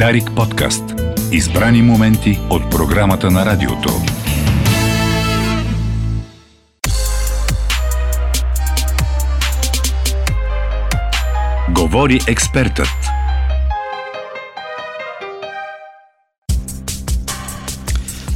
Дарик 0.00 0.30
подкаст. 0.36 0.82
Избрани 1.32 1.82
моменти 1.82 2.38
от 2.50 2.70
програмата 2.70 3.30
на 3.30 3.46
радиото. 3.46 3.88
Говори 11.74 12.20
експертът. 12.28 12.88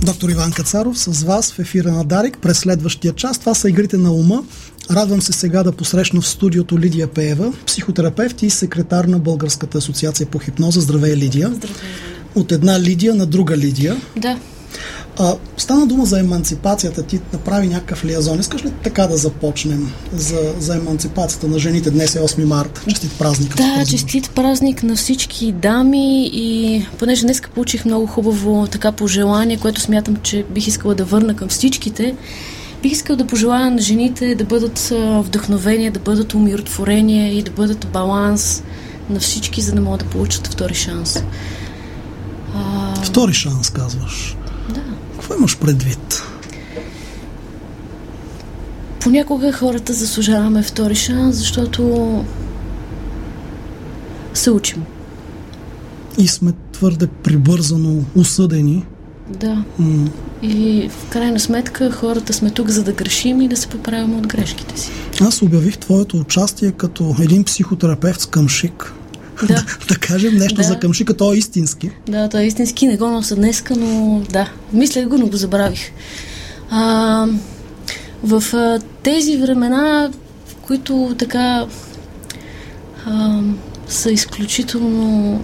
Доктор 0.02 0.28
Иван 0.28 0.52
Кацаров 0.52 0.98
с 0.98 1.22
вас 1.22 1.52
в 1.52 1.58
ефира 1.58 1.92
на 1.92 2.04
Дарик 2.04 2.38
през 2.42 2.58
следващия 2.58 3.12
час. 3.12 3.38
Това 3.38 3.54
са 3.54 3.68
игрите 3.68 3.96
на 3.96 4.12
ума. 4.12 4.42
Радвам 4.90 5.22
се 5.22 5.32
сега 5.32 5.62
да 5.62 5.72
посрещна 5.72 6.20
в 6.20 6.28
студиото 6.28 6.78
Лидия 6.78 7.06
Пеева, 7.06 7.52
психотерапевт 7.66 8.42
и 8.42 8.50
секретар 8.50 9.04
на 9.04 9.18
Българската 9.18 9.78
асоциация 9.78 10.26
по 10.26 10.38
хипноза. 10.38 10.80
Здравей, 10.80 11.16
Лидия. 11.16 11.48
Здравей. 11.54 11.76
От 12.34 12.52
една 12.52 12.80
Лидия 12.80 13.14
на 13.14 13.26
друга 13.26 13.56
Лидия. 13.56 13.96
Да. 14.16 14.38
А, 15.18 15.34
стана 15.56 15.86
дума 15.86 16.04
за 16.04 16.20
еманципацията. 16.20 17.02
Ти 17.02 17.20
направи 17.32 17.68
някакъв 17.68 18.04
лиазон. 18.04 18.40
Искаш 18.40 18.64
ли 18.64 18.70
така 18.82 19.06
да 19.06 19.16
започнем 19.16 19.92
за, 20.12 20.54
за 20.58 20.76
еманципацията 20.76 21.48
на 21.48 21.58
жените? 21.58 21.90
Днес 21.90 22.16
е 22.16 22.20
8 22.20 22.44
марта. 22.44 22.82
Честит 22.88 23.18
празник. 23.18 23.56
Да, 23.56 23.84
честит 23.90 24.30
празник 24.30 24.82
на 24.82 24.96
всички 24.96 25.52
дами 25.52 26.30
и 26.32 26.82
понеже 26.98 27.22
днес 27.22 27.42
получих 27.54 27.84
много 27.84 28.06
хубаво 28.06 28.66
така 28.66 28.92
пожелание, 28.92 29.56
което 29.56 29.80
смятам, 29.80 30.16
че 30.22 30.44
бих 30.50 30.66
искала 30.66 30.94
да 30.94 31.04
върна 31.04 31.36
към 31.36 31.48
всичките. 31.48 32.14
Бих 32.84 32.92
искал 32.92 33.16
да 33.16 33.26
пожелая 33.26 33.70
на 33.70 33.80
жените 33.80 34.34
да 34.34 34.44
бъдат 34.44 34.92
вдъхновения, 35.26 35.92
да 35.92 36.00
бъдат 36.00 36.34
умиротворение 36.34 37.32
и 37.32 37.42
да 37.42 37.50
бъдат 37.50 37.86
баланс 37.92 38.62
на 39.10 39.20
всички, 39.20 39.60
за 39.60 39.72
да 39.72 39.80
могат 39.80 40.00
да 40.00 40.06
получат 40.06 40.46
втори 40.46 40.74
шанс. 40.74 41.22
А... 42.54 42.94
Втори 42.94 43.34
шанс, 43.34 43.70
казваш. 43.70 44.36
Да. 44.74 44.82
Какво 45.12 45.34
имаш 45.34 45.58
предвид? 45.58 46.22
Понякога 49.00 49.52
хората 49.52 49.92
заслужаваме 49.92 50.62
втори 50.62 50.94
шанс, 50.94 51.36
защото 51.36 52.24
се 54.34 54.50
учим. 54.50 54.84
И 56.18 56.28
сме 56.28 56.52
твърде 56.72 57.06
прибързано 57.06 58.02
осъдени. 58.16 58.84
Да. 59.28 59.64
М- 59.78 60.10
и 60.44 60.88
в 60.88 61.10
крайна 61.10 61.40
сметка 61.40 61.90
хората 61.90 62.32
сме 62.32 62.50
тук 62.50 62.68
за 62.68 62.84
да 62.84 62.92
грешим 62.92 63.40
и 63.40 63.48
да 63.48 63.56
се 63.56 63.66
поправим 63.66 64.18
от 64.18 64.26
грешките 64.26 64.80
си. 64.80 64.90
Аз 65.20 65.42
обявих 65.42 65.78
твоето 65.78 66.16
участие 66.16 66.72
като 66.72 67.14
един 67.22 67.44
психотерапевт 67.44 68.20
с 68.20 68.26
къмшик. 68.26 68.92
Да. 69.48 69.64
да 69.88 69.96
кажем 69.96 70.36
нещо 70.36 70.56
да. 70.56 70.62
за 70.62 70.78
къмшика, 70.78 71.16
то 71.16 71.32
е 71.32 71.36
истински. 71.36 71.90
Да, 72.08 72.28
то 72.28 72.38
е 72.38 72.44
истински, 72.44 72.86
не 72.86 72.96
го 72.96 73.06
нося 73.08 73.36
днеска, 73.36 73.76
но 73.76 74.22
да, 74.30 74.50
мисля 74.72 75.02
го, 75.02 75.18
но 75.18 75.26
го 75.26 75.36
забравих. 75.36 75.90
А, 76.70 77.26
в 78.22 78.44
а, 78.54 78.80
тези 79.02 79.36
времена, 79.36 80.10
в 80.46 80.54
които 80.54 81.14
така 81.18 81.66
а, 83.06 83.40
са 83.88 84.10
изключително 84.10 85.40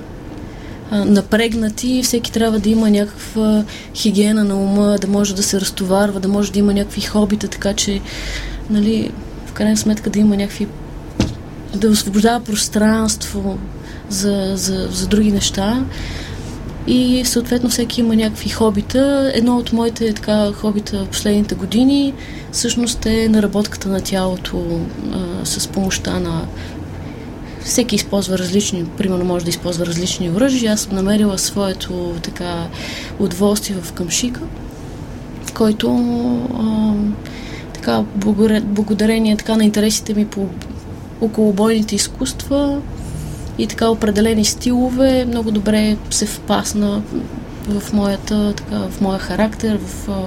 напрегнати, 0.93 2.03
всеки 2.03 2.33
трябва 2.33 2.59
да 2.59 2.69
има 2.69 2.91
някаква 2.91 3.65
хигиена 3.95 4.45
на 4.45 4.57
ума, 4.57 4.97
да 5.01 5.07
може 5.07 5.35
да 5.35 5.43
се 5.43 5.61
разтоварва, 5.61 6.21
да 6.21 6.29
може 6.29 6.53
да 6.53 6.59
има 6.59 6.75
някакви 6.75 7.01
хобита, 7.01 7.49
така 7.49 7.73
че, 7.73 8.01
нали, 8.71 9.11
в 9.47 9.53
крайна 9.53 9.77
сметка 9.77 10.11
да 10.11 10.19
има 10.19 10.37
някакви 10.37 10.67
да 11.75 11.89
освобождава 11.89 12.45
пространство 12.45 13.59
за, 14.09 14.53
за, 14.55 14.89
за 14.91 15.07
други 15.07 15.33
неща. 15.33 15.85
И 16.87 17.25
съответно 17.25 17.69
всеки 17.69 18.01
има 18.01 18.17
някакви 18.17 18.49
хобита. 18.49 19.33
Едно 19.35 19.57
от 19.57 19.73
моите 19.73 20.13
така, 20.13 20.53
хобита 20.53 21.05
в 21.05 21.09
последните 21.09 21.55
години 21.55 22.15
всъщност 22.53 23.07
е 23.07 23.29
наработката 23.29 23.89
на 23.89 24.01
тялото 24.01 24.81
а, 25.13 25.47
с 25.47 25.69
помощта 25.69 26.19
на 26.19 26.43
всеки 27.65 27.95
използва 27.95 28.39
различни, 28.39 28.85
примерно 28.85 29.25
може 29.25 29.45
да 29.45 29.51
използва 29.51 29.87
различни 29.87 30.31
оръжия. 30.31 30.73
Аз 30.73 30.81
съм 30.81 30.95
намерила 30.95 31.39
своето 31.39 32.15
така 32.23 32.67
удоволствие 33.19 33.77
в 33.83 33.93
къмшика, 33.93 34.41
който 35.55 35.89
а, 36.55 36.95
така, 37.75 38.05
благодарение 38.65 39.37
така, 39.37 39.57
на 39.57 39.65
интересите 39.65 40.15
ми 40.15 40.27
по 40.27 40.47
околобойните 41.21 41.95
изкуства 41.95 42.81
и 43.59 43.67
така 43.67 43.89
определени 43.89 44.45
стилове 44.45 45.25
много 45.25 45.51
добре 45.51 45.97
се 46.11 46.27
впасна 46.27 47.03
в, 47.69 47.93
моята, 47.93 48.55
така, 48.57 48.79
в 48.79 49.01
моя 49.01 49.19
характер, 49.19 49.79
в 49.87 50.09
а, 50.09 50.23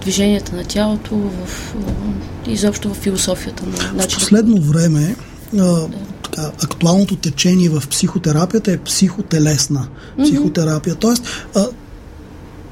движенията 0.00 0.56
на 0.56 0.64
тялото, 0.64 1.16
в, 1.16 1.74
а, 1.74 2.50
изобщо 2.50 2.94
в 2.94 2.96
философията 2.96 3.66
на 3.66 3.72
начина. 3.72 4.02
В 4.02 4.08
последно 4.08 4.60
време 4.60 5.16
а, 5.54 5.56
да. 5.56 5.88
Така, 6.36 6.52
актуалното 6.62 7.16
течение 7.16 7.68
в 7.68 7.82
психотерапията 7.90 8.72
е 8.72 8.78
психотелесна 8.78 9.88
психотерапия. 10.24 10.94
Mm-hmm. 10.94 11.00
Тоест, 11.00 11.24
а, 11.54 11.66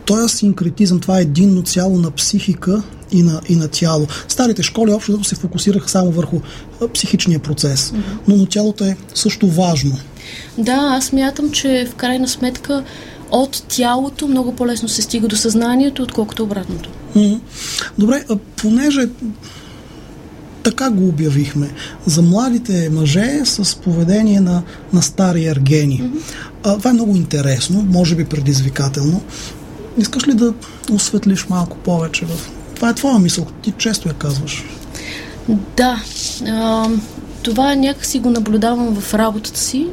този 0.04 0.36
синкретизъм, 0.36 1.00
това 1.00 1.18
е 1.18 1.22
единно 1.22 1.62
цяло 1.62 1.98
на 1.98 2.10
психика 2.10 2.82
и 3.12 3.22
на, 3.22 3.40
и 3.48 3.56
на 3.56 3.68
тяло. 3.68 4.06
Старите 4.28 4.62
школи 4.62 4.92
общо 4.92 5.24
се 5.24 5.34
фокусираха 5.34 5.88
само 5.88 6.10
върху 6.10 6.40
психичния 6.94 7.38
процес, 7.38 7.90
mm-hmm. 7.90 8.28
но, 8.28 8.36
но 8.36 8.46
тялото 8.46 8.84
е 8.84 8.96
също 9.14 9.48
важно. 9.48 9.98
Да, 10.58 10.78
аз 10.96 11.12
мятам, 11.12 11.50
че 11.50 11.88
в 11.92 11.94
крайна 11.94 12.28
сметка 12.28 12.84
от 13.30 13.62
тялото 13.68 14.28
много 14.28 14.56
по-лесно 14.56 14.88
се 14.88 15.02
стига 15.02 15.28
до 15.28 15.36
съзнанието, 15.36 16.02
отколкото 16.02 16.42
обратното. 16.42 16.90
Mm-hmm. 17.16 17.40
Добре, 17.98 18.24
понеже 18.56 19.08
така 20.64 20.90
го 20.90 21.08
обявихме. 21.08 21.70
За 22.06 22.22
младите 22.22 22.90
мъже 22.92 23.40
с 23.44 23.76
поведение 23.76 24.40
на, 24.40 24.62
на 24.92 25.02
стари 25.02 25.46
ергени. 25.46 26.02
Mm-hmm. 26.02 26.20
А, 26.64 26.78
това 26.78 26.90
е 26.90 26.92
много 26.92 27.16
интересно, 27.16 27.82
може 27.82 28.14
би 28.16 28.24
предизвикателно. 28.24 29.22
Искаш 29.98 30.28
ли 30.28 30.34
да 30.34 30.54
осветлиш 30.92 31.46
малко 31.48 31.76
повече 31.76 32.26
в 32.26 32.50
това 32.74 32.88
е 32.88 32.94
твоя 32.94 33.18
мисъл. 33.18 33.46
Ти 33.62 33.72
често 33.78 34.08
я 34.08 34.14
казваш. 34.14 34.64
Да. 35.76 36.02
А, 36.48 36.88
това 37.42 37.74
някакси 37.74 38.18
го 38.18 38.30
наблюдавам 38.30 39.00
в 39.00 39.14
работата 39.14 39.60
си. 39.60 39.86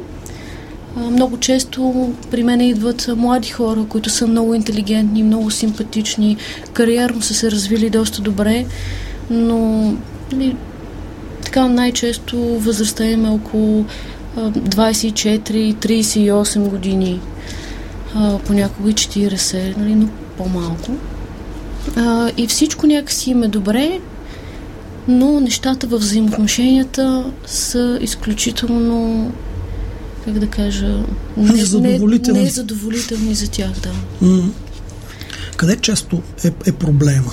А, 0.96 1.00
много 1.00 1.38
често 1.38 2.12
при 2.30 2.42
мен 2.42 2.60
идват 2.60 3.10
млади 3.16 3.48
хора, 3.48 3.84
които 3.88 4.10
са 4.10 4.26
много 4.26 4.54
интелигентни, 4.54 5.22
много 5.22 5.50
симпатични, 5.50 6.36
кариерно 6.72 7.22
са 7.22 7.34
се 7.34 7.50
развили 7.50 7.90
доста 7.90 8.22
добре, 8.22 8.66
но 9.30 9.94
така 11.44 11.68
най-често 11.68 12.38
възрастта 12.38 13.04
им 13.04 13.24
е 13.24 13.28
около 13.28 13.84
24-38 14.36 16.68
години, 16.68 17.20
а, 18.14 18.38
понякога 18.38 18.90
и 18.90 18.94
40, 18.94 19.76
нали, 19.76 19.94
но 19.94 20.08
по-малко. 20.36 20.92
А, 21.96 22.30
и 22.36 22.46
всичко 22.46 22.86
някакси 22.86 23.30
им 23.30 23.42
е 23.42 23.48
добре, 23.48 24.00
но 25.08 25.40
нещата 25.40 25.86
в 25.86 25.96
взаимоотношенията 25.96 27.24
са 27.46 27.98
изключително 28.00 29.32
как 30.24 30.38
да 30.38 30.46
кажа, 30.46 31.04
не, 31.36 31.52
незадоволителни. 31.52 32.38
Не, 32.38 32.44
незадоволителни 32.44 33.34
за 33.34 33.50
тях, 33.50 33.70
да. 33.70 33.92
Къде 35.56 35.76
често 35.76 36.22
е, 36.44 36.52
е 36.66 36.72
проблема? 36.72 37.32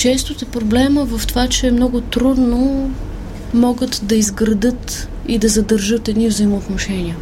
Често 0.00 0.34
е 0.42 0.50
проблема 0.50 1.04
в 1.04 1.26
това, 1.26 1.48
че 1.48 1.66
е 1.66 1.70
много 1.70 2.00
трудно 2.00 2.90
могат 3.54 4.00
да 4.02 4.14
изградат 4.14 5.08
и 5.28 5.38
да 5.38 5.48
задържат 5.48 6.08
едни 6.08 6.28
взаимоотношения. 6.28 7.16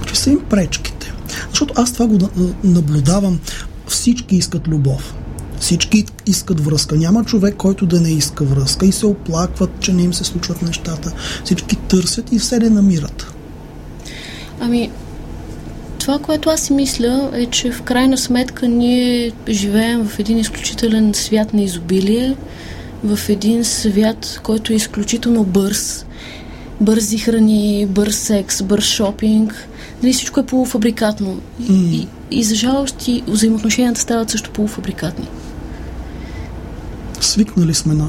Какви 0.00 0.16
са 0.16 0.30
им 0.30 0.40
пречките? 0.50 1.12
Защото 1.50 1.74
аз 1.76 1.92
това 1.92 2.06
го 2.06 2.28
наблюдавам 2.64 3.40
всички 3.88 4.36
искат 4.36 4.68
любов. 4.68 5.14
Всички 5.60 6.04
искат 6.26 6.64
връзка. 6.64 6.96
Няма 6.96 7.24
човек, 7.24 7.54
който 7.56 7.86
да 7.86 8.00
не 8.00 8.10
иска 8.10 8.44
връзка 8.44 8.86
и 8.86 8.92
се 8.92 9.06
оплакват, 9.06 9.70
че 9.80 9.92
не 9.92 10.02
им 10.02 10.14
се 10.14 10.24
случват 10.24 10.62
нещата. 10.62 11.12
Всички 11.44 11.76
търсят 11.76 12.32
и 12.32 12.38
все 12.38 12.58
не 12.58 12.70
намират. 12.70 13.34
Ами, 14.60 14.90
това, 16.04 16.18
което 16.18 16.50
аз 16.50 16.60
си 16.60 16.72
мисля, 16.72 17.30
е, 17.34 17.46
че 17.46 17.72
в 17.72 17.82
крайна 17.82 18.18
сметка 18.18 18.68
ние 18.68 19.32
живеем 19.48 20.08
в 20.08 20.18
един 20.18 20.38
изключителен 20.38 21.14
свят 21.14 21.54
на 21.54 21.62
изобилие, 21.62 22.36
в 23.04 23.18
един 23.28 23.64
свят, 23.64 24.40
който 24.42 24.72
е 24.72 24.76
изключително 24.76 25.44
бърз. 25.44 26.06
Бързи 26.80 27.18
храни, 27.18 27.86
бърз 27.86 28.16
секс, 28.16 28.62
бърз 28.62 28.84
шопинг. 28.84 29.68
Нали, 30.02 30.12
всичко 30.12 30.40
е 30.40 30.46
полуфабрикатно. 30.46 31.40
Mm. 31.62 31.90
И, 31.90 32.08
и 32.30 32.44
за 32.44 32.54
жалост 32.54 33.08
и 33.08 33.22
взаимоотношенията 33.26 34.00
стават 34.00 34.30
също 34.30 34.50
полуфабрикатни. 34.50 35.28
Свикнали 37.20 37.74
сме 37.74 37.94
на 37.94 38.08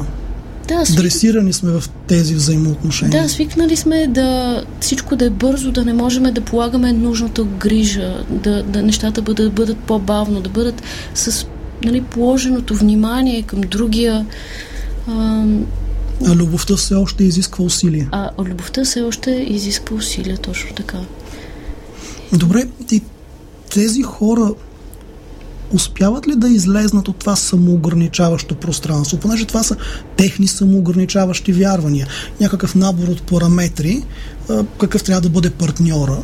Да, 0.68 0.86
свик... 0.86 0.98
Дресирани 0.98 1.54
сме 1.54 1.72
в 1.72 1.84
тези 2.08 2.36
взаимоотношения. 2.36 3.22
Да, 3.22 3.30
свикнали 3.30 3.76
сме 3.76 4.08
да 4.08 4.64
всичко 4.80 5.16
да 5.16 5.26
е 5.26 5.30
бързо, 5.30 5.72
да 5.72 5.86
не 5.86 5.94
можем 5.94 6.24
да 6.24 6.42
полагаме 6.42 6.94
нужната 6.94 7.44
грижа, 7.44 8.26
да, 8.30 8.64
да 8.64 8.84
нещата 8.84 9.22
бъдат, 9.22 9.54
бъдат 9.54 9.78
по-бавно, 9.78 10.42
да 10.42 10.50
бъдат 10.50 10.82
с 11.14 11.46
нали, 11.84 12.02
положеното 12.02 12.76
внимание 12.76 13.42
към 13.42 13.62
другия. 13.62 14.26
А, 15.08 15.46
а 16.28 16.36
любовта 16.36 16.76
все 16.76 16.96
още 16.96 17.24
изисква 17.24 17.66
усилия. 17.66 18.10
А 18.12 18.30
любовта 18.40 18.84
все 18.84 19.02
още 19.02 19.32
изисква 19.32 19.96
усилия, 19.96 20.38
точно 20.38 20.76
така. 20.76 20.98
Добре, 22.34 22.64
и 22.92 23.02
тези 23.74 24.02
хора 24.02 24.54
успяват 25.72 26.28
ли 26.28 26.36
да 26.36 26.50
излезнат 26.50 27.08
от 27.08 27.18
това 27.18 27.36
самоограничаващо 27.36 28.56
пространство, 28.56 29.18
понеже 29.18 29.46
това 29.46 29.64
са 29.64 29.76
техни 30.18 30.48
самоограничаващи 30.48 31.54
вярвания, 31.54 32.08
някакъв 32.42 32.76
набор 32.76 33.08
от 33.08 33.22
параметри, 33.22 34.04
какъв 34.80 35.04
трябва 35.04 35.22
да 35.22 35.30
бъде 35.30 35.50
партньора. 35.50 36.18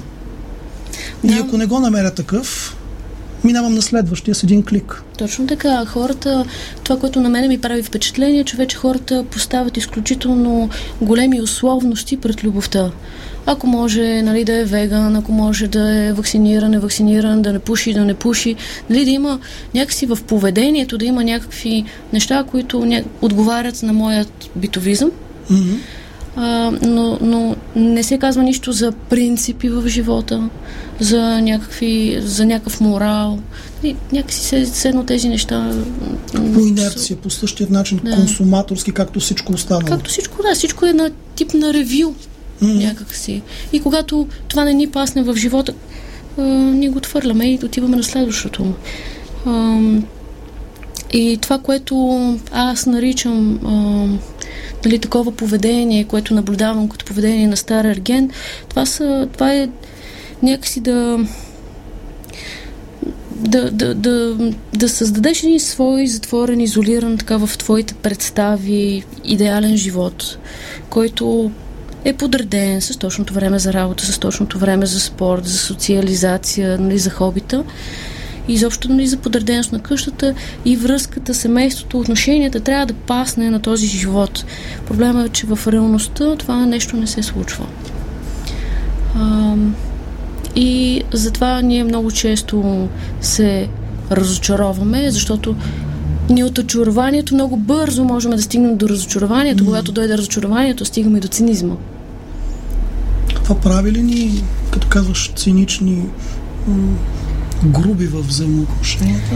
Да. 1.24 1.34
И 1.34 1.38
ако 1.38 1.58
не 1.58 1.66
го 1.66 1.80
намеря 1.80 2.12
такъв, 2.12 2.76
минавам 3.44 3.76
на 3.76 3.82
следващия 3.82 4.36
с 4.36 4.44
един 4.44 4.64
клик. 4.64 5.04
Точно 5.18 5.48
така. 5.48 5.86
Хората, 5.86 6.46
това, 6.84 7.00
което 7.00 7.22
на 7.22 7.30
мене 7.30 7.48
ми 7.48 7.62
прави 7.62 7.84
впечатление, 7.84 8.44
че 8.44 8.58
вече 8.58 8.78
хората 8.78 9.26
поставят 9.32 9.78
изключително 9.78 10.70
големи 11.02 11.42
условности 11.42 12.18
пред 12.18 12.44
любовта. 12.44 12.92
Ако 13.46 13.68
може 13.68 14.22
нали, 14.22 14.44
да 14.44 14.54
е 14.54 14.66
веган, 14.66 15.16
ако 15.16 15.32
може 15.32 15.68
да 15.68 15.96
е 15.96 16.14
вакциниран, 16.14 16.74
е 16.74 16.80
вакциниран, 16.80 17.42
да 17.42 17.54
не 17.54 17.60
пуши, 17.60 17.94
да 17.94 18.06
не 18.06 18.14
пуши, 18.14 18.56
нали, 18.90 19.06
да 19.06 19.12
има 19.12 19.40
някакси 19.76 20.06
в 20.06 20.20
поведението, 20.28 20.98
да 20.98 21.06
има 21.06 21.24
някакви 21.24 21.86
неща, 22.14 22.44
които 22.52 22.86
ня... 22.86 23.04
отговарят 23.22 23.84
на 23.84 23.94
моят 23.94 24.50
битовизъм. 24.56 25.12
Mm-hmm. 25.52 25.78
А, 26.36 26.72
но, 26.82 27.18
но 27.22 27.56
не 27.76 28.04
се 28.04 28.18
казва 28.18 28.44
нищо 28.44 28.72
за 28.72 28.92
принципи 28.92 29.70
в 29.70 29.88
живота, 29.88 30.50
за, 31.00 31.42
някакви, 31.42 32.18
за 32.22 32.46
някакъв 32.46 32.82
морал. 32.82 33.40
И 33.84 33.96
някакси 34.12 34.40
се, 34.40 34.66
седно 34.66 35.06
тези 35.06 35.30
неща. 35.30 35.74
По 36.54 36.60
инерция, 36.60 37.18
по 37.18 37.30
същия 37.30 37.68
начин, 37.70 38.00
да. 38.04 38.16
консуматорски, 38.16 38.92
както 38.92 39.20
всичко 39.20 39.54
останало. 39.54 39.88
Както 39.88 40.10
всичко, 40.10 40.42
да. 40.42 40.56
Всичко 40.56 40.86
е 40.86 40.94
на 40.94 41.12
тип 41.36 41.54
на 41.54 41.74
ревю 41.74 42.14
mm. 42.62 42.86
някакси. 42.88 43.42
И 43.74 43.80
когато 43.80 44.28
това 44.48 44.64
не 44.64 44.74
ни 44.74 44.88
пасне 44.88 45.24
в 45.24 45.36
живота, 45.36 45.74
а, 46.38 46.42
ние 46.44 46.90
го 46.90 46.98
отвърляме 46.98 47.52
и 47.52 47.60
отиваме 47.66 47.98
на 47.98 48.04
следващото. 48.04 48.74
А, 49.46 49.80
и 51.14 51.38
това, 51.42 51.58
което 51.58 52.20
аз 52.52 52.86
наричам 52.86 53.60
а, 53.66 53.72
нали, 54.86 55.00
такова 55.00 55.32
поведение, 55.32 56.04
което 56.04 56.34
наблюдавам 56.34 56.90
като 56.90 57.06
поведение 57.06 57.48
на 57.48 57.58
стар 57.58 57.86
ерген, 57.86 58.30
това, 58.70 58.86
са, 58.86 59.28
това 59.34 59.54
е 59.54 59.70
някакси 60.44 60.80
да 60.80 61.20
да, 63.36 63.72
да, 63.72 63.96
да, 63.96 64.38
да 64.74 64.90
създадеш 64.90 65.44
един 65.44 65.60
свой 65.60 66.08
затворен, 66.08 66.60
изолиран 66.60 67.18
така 67.18 67.38
в 67.38 67.58
твоите 67.58 67.94
представи 67.94 69.04
идеален 69.24 69.78
живот, 69.78 70.38
който 70.90 71.52
е 72.06 72.14
подреден 72.14 72.82
с 72.82 72.98
точното 72.98 73.34
време 73.34 73.60
за 73.60 73.74
работа, 73.74 74.06
с 74.06 74.20
точното 74.20 74.60
време 74.60 74.86
за 74.86 75.00
спорт, 75.00 75.46
за 75.46 75.58
социализация, 75.58 76.78
нали, 76.78 76.98
за 76.98 77.10
хобита. 77.10 77.64
Изобщо 78.48 78.90
нали, 78.90 79.08
за 79.08 79.18
подреденост 79.18 79.72
на 79.72 79.80
къщата 79.80 80.34
и 80.66 80.78
връзката, 80.78 81.34
семейството, 81.34 82.00
отношенията 82.00 82.60
трябва 82.60 82.86
да 82.86 82.94
пасне 82.94 83.50
на 83.50 83.60
този 83.60 83.88
живот. 83.88 84.46
Проблема 84.88 85.24
е, 85.24 85.30
че 85.30 85.48
в 85.48 85.68
реалността 85.68 86.36
това 86.36 86.66
нещо 86.66 86.98
не 86.98 87.08
се 87.08 87.24
случва. 87.24 87.66
А, 89.16 89.56
и 90.56 91.02
затова 91.14 91.62
ние 91.62 91.84
много 91.84 92.12
често 92.12 92.88
се 93.22 93.68
разочароваме, 94.12 95.12
защото 95.12 95.56
ние 96.30 96.44
от 96.44 96.58
очарованието 96.58 97.34
много 97.36 97.58
бързо 97.58 98.04
можем 98.04 98.32
да 98.32 98.42
стигнем 98.42 98.78
до 98.78 98.90
разочарованието. 98.90 99.64
Mm. 99.64 99.66
Когато 99.66 99.92
дойде 99.92 100.18
разочарованието, 100.18 100.86
стигаме 100.86 101.20
до 101.20 101.28
цинизма. 101.28 101.76
Това 103.44 103.56
прави 103.56 103.92
ли 103.92 104.04
ни, 104.04 104.44
като 104.72 104.88
казваш, 104.88 105.32
цинични, 105.36 106.04
груби 107.66 108.08
във 108.08 108.28
взаимоотношенията? 108.28 109.36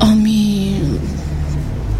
Ами, 0.00 0.80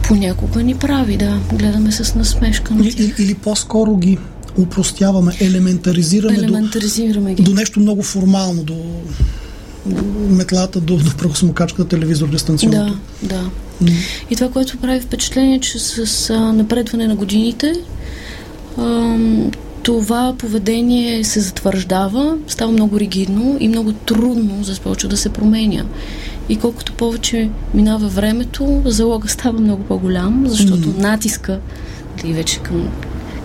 понякога 0.08 0.62
ни 0.62 0.74
прави, 0.74 1.16
да. 1.16 1.38
Гледаме 1.52 1.92
с 1.92 2.14
насмешка 2.14 2.74
на 2.74 2.86
Или, 2.86 3.14
или 3.18 3.34
по-скоро 3.34 3.96
ги 3.96 4.18
упростяваме, 4.58 5.36
елементаризираме, 5.40 6.34
елементаризираме 6.34 7.34
до, 7.34 7.42
до 7.42 7.54
нещо 7.54 7.80
много 7.80 8.02
формално, 8.02 8.62
до 8.62 8.76
метлата 10.28 10.80
до, 10.80 10.96
до 10.96 11.16
прахосмокачката 11.18 11.88
телевизор 11.88 12.28
дистанционното. 12.28 12.98
Да, 13.22 13.36
да. 13.36 13.50
Mm. 13.82 13.92
И 14.30 14.36
това, 14.36 14.50
което 14.50 14.78
прави 14.78 15.00
впечатление, 15.00 15.60
че 15.60 15.78
с 15.78 16.30
а, 16.30 16.52
напредване 16.52 17.06
на 17.06 17.16
годините 17.16 17.74
а, 18.78 19.16
това 19.82 20.34
поведение 20.38 21.24
се 21.24 21.40
затвърждава, 21.40 22.36
става 22.46 22.72
много 22.72 23.00
ригидно 23.00 23.56
и 23.60 23.68
много 23.68 23.92
трудно 23.92 24.64
започва 24.64 25.08
да 25.08 25.16
се 25.16 25.28
променя. 25.28 25.84
И 26.48 26.56
колкото 26.56 26.92
повече 26.92 27.50
минава 27.74 28.08
времето, 28.08 28.82
залога 28.84 29.28
става 29.28 29.60
много 29.60 29.82
по-голям, 29.82 30.44
защото 30.48 30.88
mm. 30.88 30.98
натиска 30.98 31.60
и 32.24 32.32
вече 32.32 32.58
към 32.58 32.88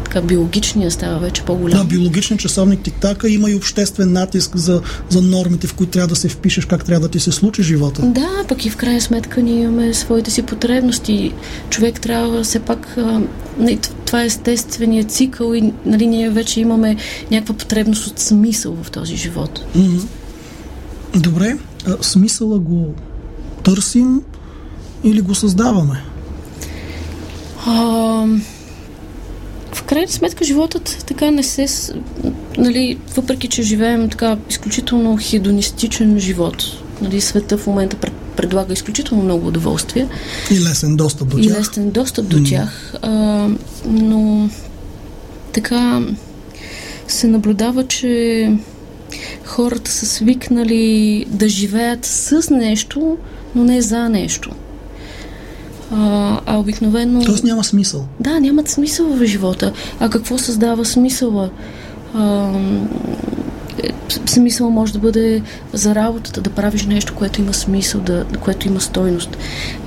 така 0.04 0.22
биологичния 0.22 0.92
става 0.92 1.20
вече 1.20 1.42
по-голям. 1.42 1.80
Да, 1.80 1.86
биологичният 1.86 2.42
часовник 2.42 2.82
тиктака 2.82 3.30
има 3.30 3.52
и 3.52 3.56
обществен 3.56 4.12
натиск 4.12 4.58
за, 4.58 4.82
за 5.10 5.22
нормите, 5.22 5.68
в 5.68 5.74
които 5.74 5.92
трябва 5.92 6.08
да 6.08 6.16
се 6.16 6.30
впишеш, 6.30 6.66
как 6.66 6.86
трябва 6.86 7.08
да 7.08 7.12
ти 7.12 7.20
се 7.20 7.32
случи 7.32 7.64
живота. 7.64 8.02
Да, 8.02 8.44
пък 8.48 8.66
и 8.66 8.70
в 8.70 8.78
крайна 8.78 9.02
сметка 9.02 9.42
ние 9.42 9.64
имаме 9.64 9.94
своите 9.94 10.32
си 10.32 10.42
потребности. 10.42 11.34
Човек 11.70 12.02
трябва 12.02 12.44
все 12.44 12.60
пак... 12.60 12.98
А, 12.98 13.22
това 14.16 14.24
е 14.24 14.26
естественият 14.26 15.12
цикъл 15.12 15.54
и 15.54 15.74
нали, 15.86 16.08
ние 16.08 16.30
вече 16.30 16.60
имаме 16.60 16.96
някаква 17.32 17.56
потребност 17.56 18.08
от 18.08 18.20
смисъл 18.20 18.78
в 18.84 18.92
този 18.92 19.16
живот. 19.16 19.66
Mm-hmm. 19.76 20.06
Добре, 21.16 21.58
а, 21.88 22.04
смисъла 22.04 22.60
го 22.60 22.94
търсим 23.64 24.22
или 25.04 25.22
го 25.22 25.36
създаваме? 25.36 26.04
А, 27.66 28.26
крайна 29.86 30.08
сметка 30.08 30.46
животът 30.46 31.04
така 31.08 31.32
не 31.32 31.44
се... 31.44 31.94
Нали, 32.58 32.98
въпреки, 33.16 33.48
че 33.48 33.64
живеем 33.64 34.10
така 34.10 34.38
изключително 34.50 35.18
хедонистичен 35.22 36.20
живот, 36.20 36.64
нали, 37.02 37.22
света 37.22 37.58
в 37.58 37.68
момента 37.68 37.98
пред, 37.98 38.14
предлага 38.36 38.74
изключително 38.74 39.24
много 39.24 39.48
удоволствие. 39.48 40.08
И 40.52 40.60
лесен 40.60 40.96
достъп 40.96 41.30
до 41.30 41.38
тях. 41.38 41.46
И 41.46 41.60
лесен 41.60 41.92
достъп 41.92 42.28
до 42.28 42.38
mm. 42.38 42.50
тях. 42.50 42.94
А, 43.02 43.48
но 43.86 44.50
така 45.54 46.02
се 47.08 47.28
наблюдава, 47.28 47.88
че 47.88 48.52
хората 49.46 49.92
са 49.92 50.06
свикнали 50.06 51.26
да 51.30 51.50
живеят 51.50 52.06
с 52.06 52.50
нещо, 52.50 53.18
но 53.56 53.64
не 53.64 53.82
за 53.82 54.10
нещо. 54.10 54.52
А, 55.92 56.40
а 56.46 56.58
обикновено... 56.58 57.26
Тоест 57.26 57.44
няма 57.44 57.64
смисъл. 57.64 58.08
Да, 58.20 58.40
нямат 58.40 58.70
смисъл 58.70 59.06
в 59.06 59.26
живота. 59.26 59.74
А 60.00 60.10
какво 60.10 60.38
създава 60.38 60.86
смисъла? 60.86 61.50
А, 62.14 62.52
смисъл 64.26 64.70
може 64.70 64.94
да 64.94 65.00
бъде 65.00 65.42
за 65.74 65.96
работата, 65.96 66.42
да 66.42 66.50
правиш 66.50 66.86
нещо, 66.86 67.16
което 67.16 67.42
има 67.42 67.54
смисъл, 67.54 68.02
да, 68.02 68.26
което 68.40 68.68
има 68.68 68.82
стойност 68.82 69.38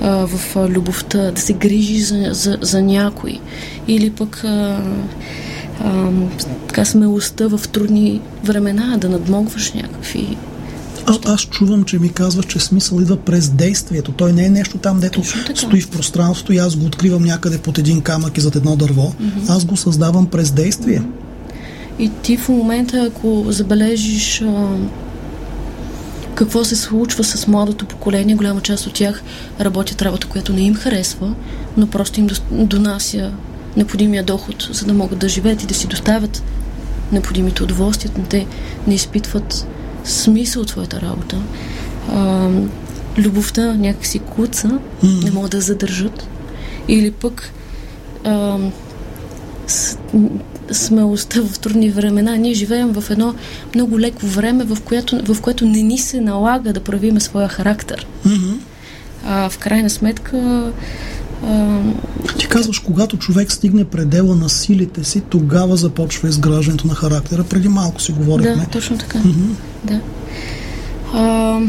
а, 0.01 0.27
в 0.27 0.55
а, 0.55 0.69
любовта, 0.69 1.31
да 1.31 1.41
се 1.41 1.53
грижи 1.53 2.01
за, 2.01 2.29
за, 2.31 2.57
за 2.61 2.81
някой. 2.81 3.39
Или 3.87 4.09
пък 4.11 4.43
а, 4.43 4.81
а, 5.83 6.11
така 6.67 6.85
смелостта 6.85 7.47
в 7.47 7.61
трудни 7.71 8.21
времена, 8.43 8.97
да 8.97 9.09
надмогваш 9.09 9.73
някакви 9.73 10.37
а, 11.09 11.33
аз 11.33 11.41
чувам, 11.41 11.83
че 11.83 11.99
ми 11.99 12.09
казваш, 12.09 12.45
че 12.45 12.59
смисъл 12.59 12.99
идва 12.99 13.17
през 13.17 13.49
действието. 13.49 14.11
Той 14.11 14.33
не 14.33 14.45
е 14.45 14.49
нещо 14.49 14.77
там, 14.77 14.99
дето 14.99 15.23
стои 15.55 15.81
в 15.81 15.89
пространството 15.89 16.53
и 16.53 16.57
аз 16.57 16.75
го 16.75 16.85
откривам 16.85 17.23
някъде 17.23 17.57
под 17.57 17.77
един 17.77 18.01
камък 18.01 18.37
и 18.37 18.41
зад 18.41 18.55
едно 18.55 18.75
дърво. 18.75 19.01
Mm-hmm. 19.01 19.49
Аз 19.49 19.65
го 19.65 19.77
създавам 19.77 20.25
през 20.25 20.51
действие. 20.51 21.01
И 21.99 22.09
ти 22.21 22.37
в 22.37 22.49
момента, 22.49 23.11
ако 23.11 23.45
забележиш 23.47 24.41
а, 24.41 24.77
какво 26.35 26.63
се 26.63 26.75
случва 26.75 27.23
с 27.23 27.47
младото 27.47 27.85
поколение, 27.85 28.35
голяма 28.35 28.61
част 28.61 28.87
от 28.87 28.93
тях 28.93 29.23
работят 29.59 30.01
работа, 30.01 30.27
която 30.27 30.53
не 30.53 30.61
им 30.61 30.75
харесва, 30.75 31.35
но 31.77 31.87
просто 31.87 32.19
им 32.19 32.27
донася 32.51 33.31
необходимия 33.77 34.23
доход, 34.23 34.69
за 34.71 34.85
да 34.85 34.93
могат 34.93 35.19
да 35.19 35.29
живеят 35.29 35.63
и 35.63 35.67
да 35.67 35.73
си 35.73 35.87
доставят 35.87 36.43
необходимите 37.11 37.63
удоволствия, 37.63 38.11
но 38.17 38.23
те 38.23 38.47
не 38.87 38.95
изпитват 38.95 39.67
смисъл 40.03 40.61
от 40.61 40.67
твоята 40.67 41.01
работа. 41.01 41.37
А, 42.11 42.49
любовта 43.17 43.73
някакси 43.73 44.19
куца, 44.19 44.79
не 45.03 45.31
могат 45.31 45.51
да 45.51 45.61
задържат. 45.61 46.27
Или 46.87 47.11
пък 47.11 47.51
а, 48.25 48.57
с, 49.67 49.97
смелостта 50.71 51.41
в 51.41 51.59
трудни 51.59 51.89
времена. 51.89 52.35
Ние 52.35 52.53
живеем 52.53 52.93
в 52.93 53.09
едно 53.09 53.35
много 53.75 53.99
леко 53.99 54.25
време, 54.25 54.63
в 54.63 54.77
което, 54.85 55.33
в 55.33 55.41
което 55.41 55.65
не 55.65 55.81
ни 55.81 55.97
се 55.97 56.21
налага 56.21 56.73
да 56.73 56.79
правиме 56.79 57.19
своя 57.19 57.47
характер. 57.47 58.07
Mm-hmm. 58.27 58.57
А, 59.25 59.49
в 59.49 59.57
крайна 59.57 59.89
сметка 59.89 60.71
а, 61.47 61.79
Ти 62.37 62.47
казваш, 62.47 62.79
когато 62.79 63.17
човек 63.17 63.51
стигне 63.51 63.85
предела 63.85 64.35
на 64.35 64.49
силите 64.49 65.03
си, 65.03 65.21
тогава 65.21 65.75
започва 65.77 66.29
изграждането 66.29 66.87
на 66.87 66.95
характера. 66.95 67.43
Преди 67.43 67.67
малко 67.67 68.01
си 68.01 68.11
говорихме. 68.11 68.55
Да, 68.55 68.65
точно 68.71 68.97
така. 68.97 69.17
Mm-hmm. 69.17 69.53
Да. 69.83 70.01
А, 71.13 71.59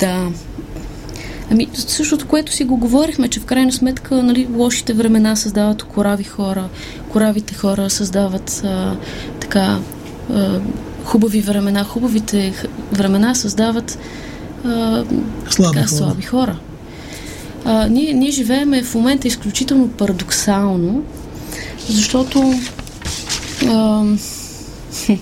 да. 0.00 0.28
Ами, 1.50 1.68
същото, 1.74 2.26
което 2.26 2.52
си 2.52 2.64
го 2.64 2.76
говорихме, 2.76 3.28
че 3.28 3.40
в 3.40 3.44
крайна 3.44 3.72
сметка 3.72 4.22
нали, 4.22 4.48
лошите 4.56 4.92
времена 4.92 5.36
създават 5.36 5.82
корави 5.82 6.24
хора, 6.24 6.68
коравите 7.12 7.54
хора 7.54 7.90
създават 7.90 8.62
а, 8.64 8.96
така 9.40 9.78
а, 10.34 10.60
хубави 11.04 11.40
времена, 11.40 11.84
хубавите 11.84 12.52
времена 12.92 13.34
създават 13.34 13.98
а, 14.64 15.04
слаби, 15.50 15.74
така, 15.74 15.86
хора. 15.86 15.88
слаби 15.88 16.22
хора. 16.22 16.58
А, 17.64 17.88
ние, 17.88 18.12
ние 18.12 18.30
живееме 18.30 18.82
в 18.82 18.94
момента 18.94 19.28
изключително 19.28 19.88
парадоксално, 19.88 21.02
защото 21.88 22.54
а, 23.68 24.04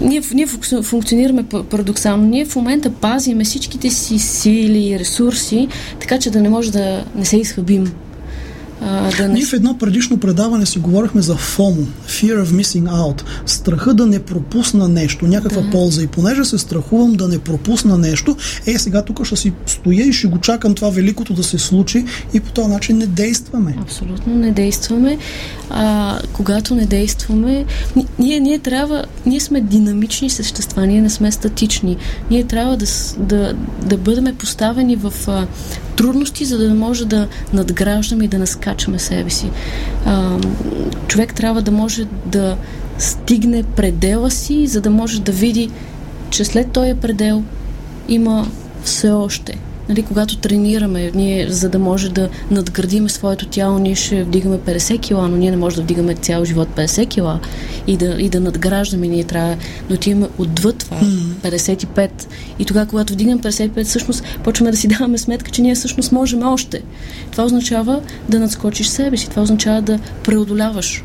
ние, 0.00 0.22
ние 0.34 0.46
функционираме 0.82 1.42
парадоксално. 1.42 2.24
Ние 2.24 2.44
в 2.44 2.56
момента 2.56 2.90
пазиме 2.90 3.44
всичките 3.44 3.90
си 3.90 4.18
сили 4.18 4.88
и 4.88 4.98
ресурси, 4.98 5.68
така 6.00 6.18
че 6.18 6.30
да 6.30 6.40
не 6.40 6.48
може 6.48 6.72
да 6.72 7.04
не 7.14 7.24
се 7.24 7.36
изхъбим. 7.36 7.92
А, 8.82 9.16
да 9.16 9.28
не... 9.28 9.34
Ние 9.34 9.44
в 9.44 9.52
едно 9.52 9.78
предишно 9.78 10.18
предаване 10.18 10.66
си 10.66 10.78
говорихме 10.78 11.22
за 11.22 11.36
FOMO, 11.36 11.86
Fear 12.08 12.44
of 12.44 12.46
Missing 12.46 12.90
Out, 12.90 13.22
страха 13.46 13.94
да 13.94 14.06
не 14.06 14.18
пропусна 14.18 14.88
нещо, 14.88 15.26
някаква 15.26 15.62
да. 15.62 15.70
полза. 15.70 16.02
И 16.02 16.06
понеже 16.06 16.44
се 16.44 16.58
страхувам 16.58 17.12
да 17.12 17.28
не 17.28 17.38
пропусна 17.38 17.98
нещо, 17.98 18.36
е 18.66 18.78
сега 18.78 19.02
тук 19.02 19.24
ще 19.24 19.36
си 19.36 19.52
стоя 19.66 20.06
и 20.06 20.12
ще 20.12 20.26
го 20.26 20.38
чакам 20.38 20.74
това 20.74 20.90
великото 20.90 21.34
да 21.34 21.42
се 21.42 21.58
случи 21.58 22.04
и 22.34 22.40
по 22.40 22.52
този 22.52 22.68
начин 22.68 22.98
не 22.98 23.06
действаме. 23.06 23.76
Абсолютно 23.82 24.34
не 24.34 24.50
действаме. 24.50 25.18
А, 25.70 26.18
когато 26.32 26.74
не 26.74 26.86
действаме, 26.86 27.64
ние, 28.18 28.40
ние 28.40 28.58
трябва, 28.58 29.04
ние 29.26 29.40
сме 29.40 29.60
динамични 29.60 30.30
същества, 30.30 30.86
ние 30.86 31.00
не 31.00 31.10
сме 31.10 31.32
статични. 31.32 31.96
Ние 32.30 32.44
трябва 32.44 32.76
да, 32.76 32.86
да, 33.18 33.54
да 33.86 33.96
бъдем 33.96 34.36
поставени 34.36 34.96
в 34.96 35.12
а, 35.26 35.46
трудности, 35.98 36.44
за 36.44 36.58
да 36.58 36.74
може 36.74 37.04
да 37.04 37.28
надграждаме 37.52 38.24
и 38.24 38.28
да 38.28 38.38
наскачаме 38.38 38.98
себе 38.98 39.30
си. 39.30 39.50
А, 40.06 40.38
човек 41.08 41.34
трябва 41.34 41.62
да 41.62 41.70
може 41.70 42.06
да 42.26 42.56
стигне 42.98 43.62
предела 43.62 44.30
си, 44.30 44.66
за 44.66 44.80
да 44.80 44.90
може 44.90 45.20
да 45.20 45.32
види, 45.32 45.70
че 46.30 46.44
след 46.44 46.72
този 46.72 46.94
предел 46.94 47.42
има 48.08 48.46
все 48.84 49.10
още 49.10 49.58
нали, 49.88 50.02
когато 50.02 50.36
тренираме, 50.36 51.10
ние, 51.14 51.50
за 51.50 51.68
да 51.68 51.78
може 51.78 52.08
да 52.08 52.28
надградиме 52.50 53.08
своето 53.08 53.46
тяло, 53.46 53.78
ние 53.78 53.94
ще 53.94 54.24
вдигаме 54.24 54.58
50 54.58 55.00
кила, 55.00 55.28
но 55.28 55.36
ние 55.36 55.50
не 55.50 55.56
можем 55.56 55.76
да 55.76 55.82
вдигаме 55.82 56.14
цял 56.14 56.44
живот 56.44 56.68
50 56.76 57.08
кила 57.08 57.40
и 57.86 57.96
да, 57.96 58.16
и 58.18 58.28
да 58.28 58.40
надграждаме. 58.40 59.08
Ние 59.08 59.24
трябва 59.24 59.56
да 59.88 59.94
отиваме 59.94 60.28
отвъд 60.38 60.78
това, 60.78 61.00
55. 61.42 62.10
И 62.58 62.64
тогава, 62.64 62.86
когато 62.86 63.12
вдигнем 63.12 63.40
55, 63.40 63.84
всъщност 63.84 64.24
почваме 64.44 64.70
да 64.70 64.76
си 64.76 64.88
даваме 64.88 65.18
сметка, 65.18 65.50
че 65.50 65.62
ние 65.62 65.74
всъщност 65.74 66.12
можем 66.12 66.42
още. 66.42 66.82
Това 67.30 67.44
означава 67.44 68.00
да 68.28 68.40
надскочиш 68.40 68.86
себе 68.86 69.16
си, 69.16 69.30
това 69.30 69.42
означава 69.42 69.82
да 69.82 69.98
преодоляваш 70.24 71.04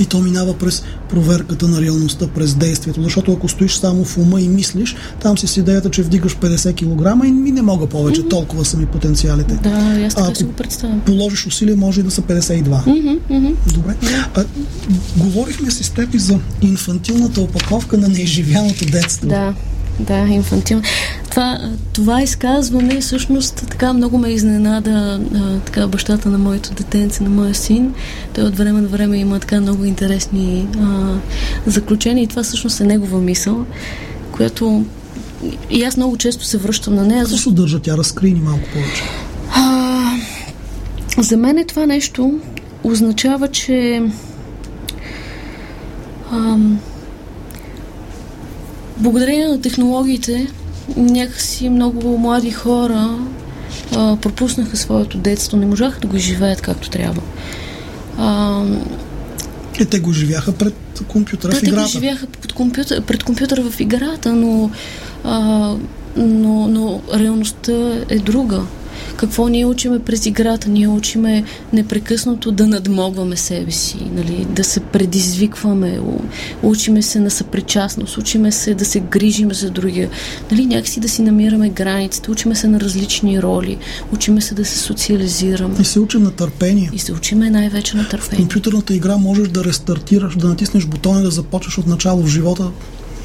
и 0.00 0.06
то 0.06 0.20
минава 0.20 0.54
през 0.58 0.82
проверката 1.10 1.68
на 1.68 1.80
реалността, 1.80 2.26
през 2.26 2.54
действието. 2.54 3.02
Защото 3.02 3.32
ако 3.32 3.48
стоиш 3.48 3.74
само 3.74 4.04
в 4.04 4.18
ума 4.18 4.40
и 4.40 4.48
мислиш, 4.48 4.96
там 5.22 5.38
си 5.38 5.46
с 5.46 5.56
идеята, 5.56 5.90
че 5.90 6.02
вдигаш 6.02 6.36
50 6.36 6.74
кг 6.74 7.26
и 7.26 7.32
ми 7.32 7.50
не 7.50 7.62
мога 7.62 7.86
повече, 7.86 8.20
mm-hmm. 8.20 8.30
толкова 8.30 8.64
са 8.64 8.76
ми 8.76 8.86
потенциалите. 8.86 9.54
Да, 9.54 10.04
аз 10.06 10.14
така 10.14 10.34
си 10.34 10.44
го 10.44 10.52
представям. 10.52 11.00
положиш 11.00 11.46
усилия, 11.46 11.76
може 11.76 12.00
и 12.00 12.02
да 12.02 12.10
са 12.10 12.22
52. 12.22 12.62
Mm-hmm, 12.62 13.18
mm-hmm. 13.30 13.54
Добре. 13.74 13.94
А, 14.34 14.44
говорихме 15.16 15.70
си 15.70 15.84
с 15.84 15.90
теб 15.90 16.14
и 16.14 16.18
за 16.18 16.38
инфантилната 16.62 17.40
опаковка 17.40 17.98
на 17.98 18.08
неизживяното 18.08 18.84
детство. 18.84 19.28
Да. 19.28 19.54
Да, 20.00 20.18
инфантилно. 20.18 20.82
Това, 21.30 21.58
това 21.92 22.22
изказване 22.22 23.00
всъщност 23.00 23.66
така 23.70 23.92
много 23.92 24.18
ме 24.18 24.28
изненада 24.28 25.20
а, 25.34 25.58
така, 25.58 25.86
бащата 25.86 26.28
на 26.28 26.38
моето 26.38 26.74
детенце, 26.74 27.22
на 27.22 27.30
моя 27.30 27.54
син. 27.54 27.94
Той 28.34 28.44
от 28.44 28.56
време 28.56 28.80
на 28.80 28.88
време 28.88 29.18
има 29.18 29.40
така 29.40 29.60
много 29.60 29.84
интересни 29.84 30.68
а, 30.80 31.14
заключения 31.66 32.24
и 32.24 32.26
това 32.26 32.42
всъщност 32.42 32.80
е 32.80 32.84
негова 32.84 33.20
мисъл, 33.20 33.66
която 34.32 34.84
и 35.70 35.84
аз 35.84 35.96
много 35.96 36.16
често 36.16 36.44
се 36.44 36.58
връщам 36.58 36.94
на 36.94 37.04
нея. 37.04 37.24
Защо 37.24 37.50
държа 37.50 37.80
тя? 37.80 37.96
Разкри 37.96 38.32
ни 38.32 38.40
малко 38.40 38.64
повече. 38.72 39.02
А, 39.54 40.16
за 41.18 41.36
мен 41.36 41.58
е 41.58 41.64
това 41.64 41.86
нещо 41.86 42.40
означава, 42.84 43.48
че 43.48 44.02
ам, 46.32 46.78
Благодарение 49.00 49.48
на 49.48 49.60
технологиите, 49.60 50.46
някакси 50.96 51.68
много 51.68 52.18
млади 52.18 52.50
хора 52.50 53.18
а, 53.96 54.16
пропуснаха 54.16 54.76
своето 54.76 55.18
детство, 55.18 55.56
не 55.56 55.66
можаха 55.66 56.00
да 56.00 56.06
го 56.06 56.16
живеят 56.16 56.60
както 56.60 56.90
трябва. 56.90 57.22
А, 58.18 58.62
и 59.80 59.86
те 59.86 60.00
го 60.00 60.12
живяха 60.12 60.52
пред 60.52 60.74
компютъра 61.08 61.52
да, 61.52 61.58
в 61.58 61.62
играта. 61.62 61.76
те 61.76 61.82
го 61.82 61.88
живяха 61.88 62.26
пред 62.26 62.52
компютъра, 62.52 63.00
пред 63.00 63.22
компютъра 63.22 63.62
в 63.62 63.80
играта, 63.80 64.32
но, 64.32 64.70
а, 65.24 65.38
но, 66.16 66.66
но 66.68 67.00
реалността 67.14 67.72
е 68.08 68.18
друга. 68.18 68.62
Какво 69.16 69.48
ние 69.48 69.66
учиме 69.66 69.98
през 69.98 70.26
играта? 70.26 70.70
Ние 70.70 70.88
учиме 70.88 71.44
непрекъснато 71.72 72.52
да 72.52 72.66
надмогваме 72.66 73.36
себе 73.36 73.70
си, 73.70 73.96
нали? 74.12 74.46
да 74.50 74.64
се 74.64 74.80
предизвикваме, 74.80 76.00
учиме 76.62 77.02
се 77.02 77.20
на 77.20 77.30
съпричастност, 77.30 78.18
учиме 78.18 78.52
се 78.52 78.74
да 78.74 78.84
се 78.84 79.00
грижим 79.00 79.52
за 79.52 79.70
другия, 79.70 80.10
нали? 80.50 80.66
някакси 80.66 81.00
да 81.00 81.08
си 81.08 81.22
намираме 81.22 81.68
границите, 81.68 82.30
учиме 82.30 82.54
се 82.54 82.68
на 82.68 82.80
различни 82.80 83.42
роли, 83.42 83.78
учиме 84.12 84.40
се 84.40 84.54
да 84.54 84.64
се 84.64 84.78
социализираме. 84.78 85.74
И 85.80 85.84
се 85.84 86.00
учим 86.00 86.22
на 86.22 86.30
търпение. 86.30 86.90
И 86.92 86.98
се 86.98 87.12
учиме 87.12 87.50
най-вече 87.50 87.96
на 87.96 88.08
търпение. 88.08 88.36
В 88.36 88.48
компютърната 88.48 88.94
игра 88.94 89.16
можеш 89.16 89.48
да 89.48 89.64
рестартираш, 89.64 90.36
да 90.36 90.48
натиснеш 90.48 90.86
бутона 90.86 91.20
и 91.20 91.22
да 91.22 91.30
започнеш 91.30 91.78
от 91.78 91.86
начало 91.86 92.22
в 92.22 92.28
живота. 92.28 92.70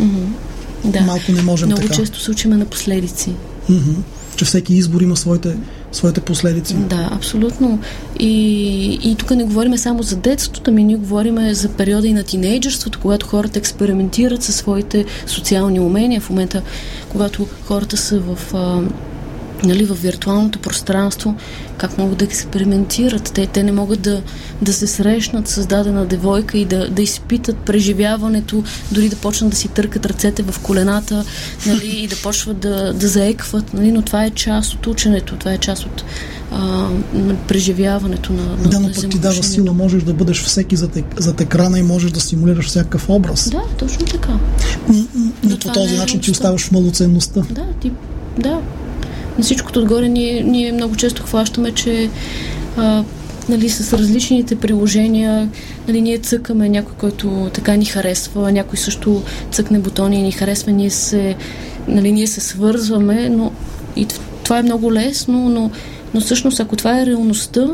Mm-hmm. 0.01 0.91
Да. 0.91 1.01
Малко 1.01 1.31
не 1.31 1.41
можем 1.41 1.67
Много 1.67 1.81
така. 1.81 1.93
често 1.95 2.19
се 2.19 2.31
учиме 2.31 2.55
на 2.55 2.65
последици. 2.65 3.33
Mm-hmm. 3.69 3.95
Че 4.35 4.45
всеки 4.45 4.73
избор 4.73 5.01
има 5.01 5.15
своите 5.15 5.57
своите 5.91 6.21
последици. 6.21 6.75
Да, 6.75 7.09
абсолютно. 7.11 7.79
И, 8.19 8.99
и 9.11 9.15
тук 9.15 9.31
не 9.31 9.43
говорим 9.43 9.77
само 9.77 10.03
за 10.03 10.15
детството, 10.15 10.71
ами 10.71 10.83
ние 10.83 10.95
говорим 10.95 11.53
за 11.53 11.69
периода 11.69 12.07
и 12.07 12.13
на 12.13 12.23
тинейджерството, 12.23 12.99
когато 13.01 13.27
хората 13.27 13.59
експериментират 13.59 14.43
със 14.43 14.55
своите 14.55 15.05
социални 15.27 15.79
умения. 15.79 16.21
В 16.21 16.29
момента, 16.29 16.61
когато 17.09 17.47
хората 17.63 17.97
са 17.97 18.19
в 18.19 18.53
а, 18.53 18.81
нали, 19.65 19.85
в 19.85 19.93
виртуалното 20.01 20.59
пространство, 20.59 21.35
как 21.77 21.97
могат 21.97 22.17
да 22.17 22.25
експериментират. 22.25 23.31
Те, 23.33 23.47
те 23.47 23.63
не 23.63 23.71
могат 23.71 24.01
да, 24.01 24.21
да 24.61 24.73
се 24.73 24.87
срещнат 24.87 25.47
с 25.47 25.65
дадена 25.65 26.05
девойка 26.05 26.57
и 26.57 26.65
да, 26.65 26.89
да 26.89 27.01
изпитат 27.01 27.57
преживяването, 27.57 28.63
дори 28.91 29.09
да 29.09 29.15
почнат 29.15 29.49
да 29.49 29.57
си 29.57 29.67
търкат 29.67 30.05
ръцете 30.05 30.43
в 30.43 30.59
колената 30.59 31.25
нали, 31.65 31.87
и 31.87 32.07
да 32.07 32.15
почват 32.15 32.59
да, 32.59 32.93
да 32.93 33.07
заекват. 33.07 33.73
Нали, 33.73 33.91
но 33.91 34.01
това 34.01 34.25
е 34.25 34.29
част 34.29 34.73
от 34.73 34.87
ученето, 34.87 35.35
това 35.35 35.53
е 35.53 35.57
част 35.57 35.85
от 35.85 36.03
а, 36.51 36.87
преживяването 37.47 38.33
на, 38.33 38.43
на 38.43 38.69
Да, 38.69 38.79
но 38.79 38.87
пък 38.87 39.09
ти 39.09 39.19
дава 39.19 39.43
сила, 39.43 39.73
можеш 39.73 40.03
да 40.03 40.13
бъдеш 40.13 40.43
всеки 40.43 40.75
зад, 40.75 40.97
зад 41.17 41.41
екрана 41.41 41.79
и 41.79 41.83
можеш 41.83 42.11
да 42.11 42.19
симулираш 42.19 42.67
всякакъв 42.67 43.09
образ. 43.09 43.49
Да, 43.49 43.61
точно 43.77 44.05
така. 44.05 44.39
Но, 44.89 45.03
но 45.43 45.59
по 45.59 45.69
този 45.69 45.97
начин 45.97 46.19
ти 46.19 46.31
оставаш 46.31 46.71
малоценността. 46.71 47.41
Да, 47.51 47.65
ти, 47.81 47.91
да, 48.37 48.61
на 49.37 49.43
всичкото 49.43 49.79
отгоре 49.79 50.09
ние, 50.09 50.43
ние 50.43 50.71
много 50.71 50.95
често 50.95 51.23
хващаме, 51.23 51.71
че 51.71 52.09
а, 52.77 53.03
нали, 53.49 53.69
с 53.69 53.93
различните 53.93 54.55
приложения 54.55 55.49
нали, 55.87 56.01
ние 56.01 56.17
цъкаме 56.17 56.69
някой, 56.69 56.93
който 56.97 57.49
така 57.53 57.75
ни 57.75 57.85
харесва, 57.85 58.51
някой 58.51 58.77
също 58.77 59.21
цъкне 59.51 59.79
бутони 59.79 60.19
и 60.19 60.23
ни 60.23 60.31
харесва, 60.31 60.71
ние 60.71 60.89
се, 60.89 61.35
нали, 61.87 62.11
ние 62.11 62.27
се 62.27 62.41
свързваме, 62.41 63.29
но 63.29 63.51
и 63.95 64.07
това 64.43 64.59
е 64.59 64.63
много 64.63 64.93
лесно, 64.93 65.49
но, 65.49 65.71
но 66.13 66.21
всъщност 66.21 66.59
ако 66.59 66.75
това 66.75 67.01
е 67.01 67.05
реалността, 67.05 67.67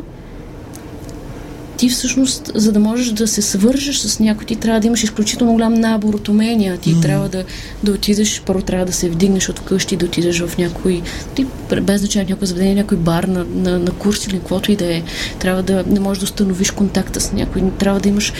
ти 1.82 1.90
всъщност, 1.90 2.52
за 2.56 2.72
да 2.72 2.80
можеш 2.80 3.12
да 3.12 3.28
се 3.28 3.42
свържеш 3.42 3.98
с 3.98 4.20
някой, 4.20 4.46
ти 4.46 4.56
трябва 4.56 4.80
да 4.80 4.88
имаш 4.88 5.04
изключително 5.04 5.54
голям 5.54 5.74
набор 5.74 6.14
от 6.14 6.30
умения. 6.30 6.78
Ти 6.78 6.96
mm. 6.96 7.02
трябва 7.02 7.30
да, 7.30 7.44
да 7.84 7.92
отидеш, 7.92 8.42
първо 8.46 8.62
трябва 8.62 8.86
да 8.86 8.94
се 8.94 9.10
вдигнеш 9.10 9.50
от 9.50 9.60
вкъщи, 9.60 9.96
да 9.96 10.06
отидеш 10.06 10.40
в 10.40 10.58
някой, 10.58 11.02
ти, 11.36 11.46
без 11.82 12.02
значение 12.02 12.30
някой 12.30 12.48
заведение, 12.48 12.76
някой 12.76 12.98
бар 12.98 13.24
на, 13.24 13.46
на, 13.56 13.80
на 13.80 13.92
курс 13.92 14.28
или 14.28 14.40
каквото 14.40 14.72
и 14.72 14.76
да 14.76 14.96
е. 14.96 15.04
Трябва 15.40 15.64
да 15.64 15.84
не 15.88 16.00
можеш 16.00 16.20
да 16.20 16.24
установиш 16.24 16.72
контакта 16.72 17.22
с 17.22 17.34
някой. 17.34 17.64
Трябва 17.80 18.00
да 18.00 18.10
имаш 18.10 18.34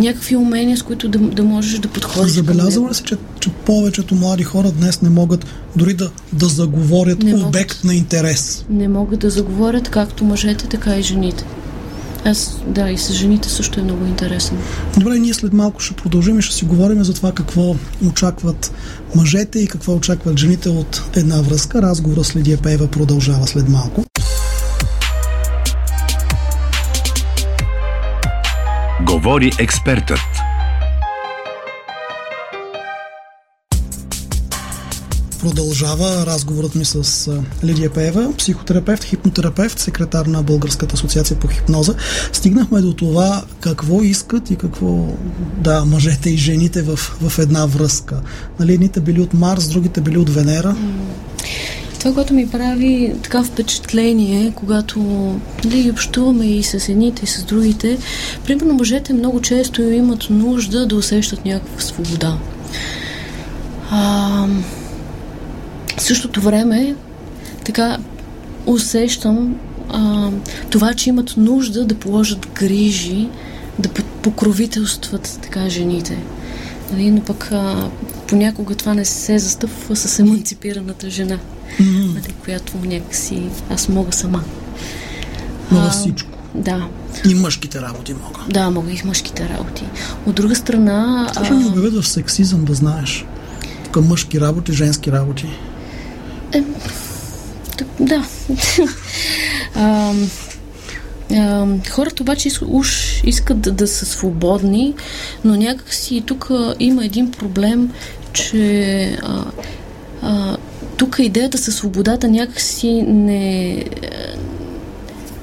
някакви 0.00 0.36
умения, 0.36 0.76
с 0.76 0.82
които 0.82 1.08
да, 1.08 1.18
да 1.18 1.42
можеш 1.42 1.78
да 1.78 1.88
подходиш. 1.88 2.32
Забелязва 2.32 2.90
ли 2.90 2.94
се, 2.94 3.02
че, 3.02 3.16
че 3.40 3.50
повечето 3.50 4.14
млади 4.14 4.44
хора 4.44 4.70
днес 4.70 5.02
не 5.02 5.10
могат 5.10 5.46
дори 5.76 5.94
да, 5.94 6.10
да 6.32 6.46
заговорят 6.46 7.22
не 7.22 7.34
обект 7.34 7.70
могат. 7.70 7.84
на 7.84 7.94
интерес? 7.94 8.64
Не 8.70 8.88
могат 8.88 9.20
да 9.20 9.30
заговорят 9.30 9.88
както 9.88 10.24
мъжете, 10.24 10.66
така 10.66 10.96
и 10.96 11.02
жените. 11.02 11.44
Аз, 12.26 12.58
да, 12.66 12.90
и 12.90 12.98
с 12.98 13.12
жените 13.12 13.48
също 13.48 13.80
е 13.80 13.82
много 13.82 14.04
интересно. 14.04 14.58
Добре, 14.96 15.18
ние 15.18 15.34
след 15.34 15.52
малко 15.52 15.80
ще 15.80 15.94
продължим 15.94 16.38
и 16.38 16.42
ще 16.42 16.54
си 16.54 16.64
говорим 16.64 17.04
за 17.04 17.14
това 17.14 17.32
какво 17.32 17.74
очакват 18.08 18.72
мъжете 19.14 19.58
и 19.58 19.66
какво 19.66 19.94
очакват 19.94 20.38
жените 20.38 20.68
от 20.68 21.02
една 21.16 21.42
връзка. 21.42 21.82
Разговора 21.82 22.24
с 22.24 22.36
Лидия 22.36 22.58
Пеева 22.58 22.86
продължава 22.86 23.46
след 23.46 23.68
малко. 23.68 24.04
Говори 29.06 29.50
експертът. 29.58 30.35
Продължава 35.46 36.26
разговорът 36.26 36.74
ми 36.74 36.84
с 36.84 37.30
Лидия 37.64 37.90
Пеева, 37.90 38.32
психотерапевт, 38.38 39.04
хипнотерапевт, 39.04 39.78
секретар 39.78 40.26
на 40.26 40.42
Българската 40.42 40.94
асоциация 40.94 41.38
по 41.38 41.48
хипноза. 41.48 41.94
Стигнахме 42.32 42.80
до 42.80 42.94
това 42.94 43.44
какво 43.60 44.02
искат 44.02 44.50
и 44.50 44.56
какво 44.56 45.06
да, 45.58 45.84
мъжете 45.84 46.30
и 46.30 46.36
жените 46.36 46.82
в, 46.82 46.96
в 46.96 47.38
една 47.38 47.66
връзка. 47.66 48.20
Нали, 48.60 48.74
едните 48.74 49.00
били 49.00 49.20
от 49.20 49.34
Марс, 49.34 49.68
другите 49.68 50.00
били 50.00 50.18
от 50.18 50.30
Венера. 50.30 50.76
Това, 51.98 52.14
което 52.14 52.34
ми 52.34 52.48
прави 52.48 53.14
така 53.22 53.44
впечатление, 53.44 54.52
когато 54.54 55.00
нали, 55.64 55.90
общуваме 55.90 56.46
и 56.46 56.62
с 56.62 56.88
едните, 56.88 57.24
и 57.24 57.26
с 57.26 57.42
другите, 57.42 57.98
примерно 58.44 58.74
мъжете 58.74 59.12
много 59.12 59.40
често 59.40 59.82
имат 59.82 60.26
нужда 60.30 60.86
да 60.86 60.96
усещат 60.96 61.44
някаква 61.44 61.80
свобода. 61.80 62.38
А, 63.90 64.46
същото 66.06 66.40
време, 66.40 66.94
така 67.64 67.98
усещам 68.66 69.56
а, 69.88 70.30
това, 70.70 70.94
че 70.94 71.08
имат 71.08 71.34
нужда 71.36 71.84
да 71.84 71.94
положат 71.94 72.46
грижи, 72.54 73.28
да 73.78 73.88
покровителстват 74.22 75.38
така 75.42 75.68
жените. 75.68 76.18
Нали, 76.92 77.10
но 77.10 77.20
пък 77.20 77.48
а, 77.52 77.90
понякога 78.28 78.74
това 78.74 78.94
не 78.94 79.04
се 79.04 79.38
застъпва 79.38 79.96
с 79.96 80.18
еманципираната 80.18 81.10
жена, 81.10 81.38
mm-hmm. 81.80 82.14
нали, 82.14 82.34
която 82.44 82.72
някакси 82.84 83.42
аз 83.70 83.88
мога 83.88 84.12
сама. 84.12 84.44
Мога 85.70 85.90
всичко. 85.90 86.30
Да. 86.54 86.88
И 87.30 87.34
мъжките 87.34 87.80
работи 87.80 88.14
мога. 88.14 88.40
Да, 88.48 88.70
мога 88.70 88.90
и 88.90 89.02
мъжките 89.04 89.48
работи. 89.48 89.84
От 90.26 90.34
друга 90.34 90.54
страна... 90.54 91.26
Това 91.32 91.44
ще 91.46 91.54
ни 91.54 91.64
в 91.64 92.08
сексизъм, 92.08 92.64
да 92.64 92.74
знаеш. 92.74 93.24
Тук 93.84 94.04
мъжки 94.04 94.40
работи, 94.40 94.72
женски 94.72 95.12
работи. 95.12 95.46
Е, 96.52 96.62
да. 98.00 98.26
а, 99.74 100.12
а, 101.32 101.66
хората 101.90 102.22
обаче 102.22 102.48
уж 102.66 103.20
искат 103.24 103.60
да, 103.60 103.72
да 103.72 103.86
са 103.86 104.06
свободни, 104.06 104.94
но 105.44 105.56
някакси 105.56 106.22
тук 106.26 106.50
има 106.80 107.04
един 107.04 107.30
проблем, 107.30 107.90
че 108.32 109.04
а, 109.22 109.44
а, 110.22 110.56
тук 110.96 111.16
идеята 111.18 111.58
със 111.58 111.76
свободата 111.76 112.28
някакси 112.28 113.02
не, 113.02 113.84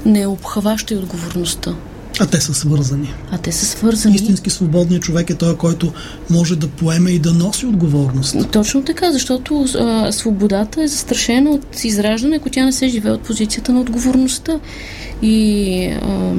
не 0.05 0.27
обхваща 0.27 0.93
и 0.93 0.97
отговорността. 0.97 1.75
А 2.19 2.25
те 2.25 2.41
са 2.41 2.53
свързани. 2.53 3.13
А 3.31 3.37
те 3.37 3.51
са 3.51 3.65
свързани. 3.65 4.15
Истински 4.15 4.49
свободният 4.49 5.03
човек 5.03 5.29
е 5.29 5.35
той, 5.35 5.57
който 5.57 5.93
може 6.29 6.55
да 6.55 6.67
поеме 6.67 7.11
и 7.11 7.19
да 7.19 7.33
носи 7.33 7.65
отговорност. 7.65 8.51
Точно 8.51 8.83
така, 8.83 9.11
защото 9.11 9.65
а, 9.79 10.11
свободата 10.11 10.83
е 10.83 10.87
застрашена 10.87 11.49
от 11.49 11.83
израждане, 11.83 12.35
ако 12.35 12.49
тя 12.49 12.65
не 12.65 12.71
се 12.71 12.87
живее 12.87 13.11
от 13.11 13.21
позицията 13.21 13.73
на 13.73 13.81
отговорността. 13.81 14.59
И 15.21 15.85
а, 16.01 16.33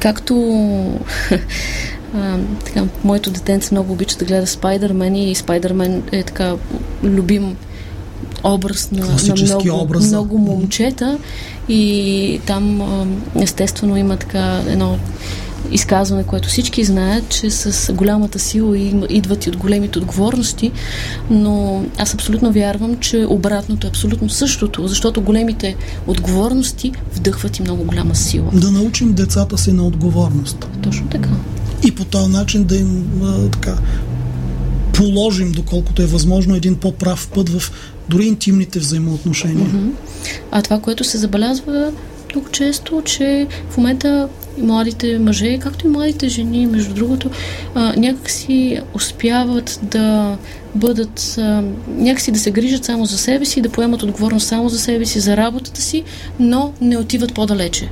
както 0.00 0.34
а, 2.14 2.38
така, 2.64 2.84
моето 3.04 3.30
детенце 3.30 3.74
много 3.74 3.92
обича 3.92 4.16
да 4.18 4.24
гледа 4.24 4.46
Спайдермен 4.46 5.16
и 5.16 5.34
Спайдермен 5.34 6.02
е 6.12 6.22
така 6.22 6.54
любим 7.02 7.56
образ 8.44 8.90
на, 8.90 9.06
на 9.06 9.34
много, 9.42 9.82
образ. 9.82 10.06
много 10.06 10.38
момчета 10.38 11.18
и 11.68 12.40
там 12.46 12.82
естествено 13.40 13.96
има 13.96 14.16
така 14.16 14.62
едно 14.68 14.98
изказване, 15.72 16.24
което 16.24 16.48
всички 16.48 16.84
знаят, 16.84 17.28
че 17.28 17.50
с 17.50 17.92
голямата 17.92 18.38
сила 18.38 18.78
идват 19.08 19.46
и 19.46 19.48
от 19.48 19.56
големите 19.56 19.98
отговорности, 19.98 20.72
но 21.30 21.84
аз 21.98 22.14
абсолютно 22.14 22.52
вярвам, 22.52 22.96
че 22.96 23.26
обратното 23.28 23.86
е 23.86 23.90
абсолютно 23.90 24.30
същото, 24.30 24.88
защото 24.88 25.20
големите 25.20 25.76
отговорности 26.06 26.92
вдъхват 27.14 27.58
и 27.58 27.62
много 27.62 27.84
голяма 27.84 28.14
сила. 28.14 28.50
Да 28.52 28.70
научим 28.70 29.12
децата 29.12 29.58
си 29.58 29.72
на 29.72 29.86
отговорност. 29.86 30.66
Точно 30.82 31.06
така. 31.06 31.30
И 31.86 31.94
по 31.94 32.04
този 32.04 32.30
начин 32.30 32.64
да 32.64 32.76
им 32.76 33.04
а, 33.22 33.50
така 33.50 33.78
положим, 34.92 35.52
доколкото 35.52 36.02
е 36.02 36.06
възможно, 36.06 36.54
един 36.54 36.74
по-прав 36.74 37.28
път 37.34 37.48
в 37.48 37.72
дори 38.08 38.26
интимните 38.26 38.78
взаимоотношения. 38.78 39.66
Mm-hmm. 39.66 39.90
А 40.50 40.62
това, 40.62 40.80
което 40.80 41.04
се 41.04 41.18
забелязва 41.18 41.92
много 42.34 42.48
често, 42.48 43.02
че 43.04 43.46
в 43.70 43.76
момента 43.76 44.28
младите 44.58 45.18
мъже, 45.18 45.58
както 45.58 45.86
и 45.86 45.90
младите 45.90 46.28
жени, 46.28 46.66
между 46.66 46.94
другото, 46.94 47.30
а, 47.74 47.94
някакси 47.96 48.80
успяват 48.94 49.80
да 49.82 50.36
бъдат, 50.74 51.34
а, 51.38 51.62
някакси 51.88 52.32
да 52.32 52.38
се 52.38 52.50
грижат 52.50 52.84
само 52.84 53.06
за 53.06 53.18
себе 53.18 53.44
си, 53.44 53.60
да 53.60 53.68
поемат 53.68 54.02
отговорност 54.02 54.46
само 54.46 54.68
за 54.68 54.78
себе 54.78 55.06
си, 55.06 55.20
за 55.20 55.36
работата 55.36 55.80
си, 55.80 56.04
но 56.38 56.72
не 56.80 56.98
отиват 56.98 57.34
по-далече. 57.34 57.88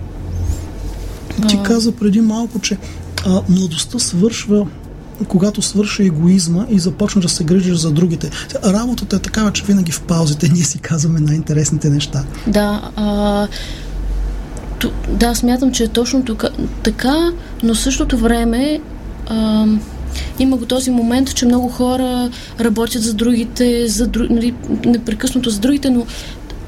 Ти 1.49 1.59
каза 1.65 1.93
преди 1.93 2.21
малко, 2.21 2.59
че 2.59 2.77
а, 3.27 3.43
младостта 3.49 3.99
свършва 3.99 4.67
когато 5.29 5.63
свърши 5.63 6.03
егоизма 6.03 6.67
и 6.71 6.79
започна 6.79 7.21
да 7.21 7.29
се 7.29 7.45
грижиш 7.45 7.77
за 7.77 7.91
другите. 7.91 8.31
Работата 8.65 9.17
е 9.17 9.19
такава, 9.19 9.53
че 9.53 9.65
винаги 9.65 9.93
в 9.93 10.03
паузите 10.03 10.49
ние 10.49 10.63
си 10.63 10.79
казваме 10.79 11.21
най-интересните 11.21 11.91
неща. 11.91 12.25
Да, 12.47 12.91
а, 12.97 13.47
т- 14.81 14.91
да, 15.11 15.35
смятам, 15.35 15.73
че 15.73 15.85
е 15.85 15.89
точно 15.89 16.25
тук, 16.25 16.45
така, 16.83 17.33
но 17.63 17.75
в 17.75 17.79
същото 17.79 18.19
време 18.19 18.81
а, 19.27 19.67
има 20.39 20.57
го 20.57 20.67
този 20.67 20.91
момент, 20.91 21.35
че 21.35 21.47
много 21.47 21.69
хора 21.69 22.31
работят 22.61 23.03
за 23.03 23.15
другите, 23.15 23.89
за 23.89 24.11
нали, 24.31 24.55
непрекъснато 24.87 25.51
за 25.51 25.59
другите, 25.59 25.91
но 25.91 26.07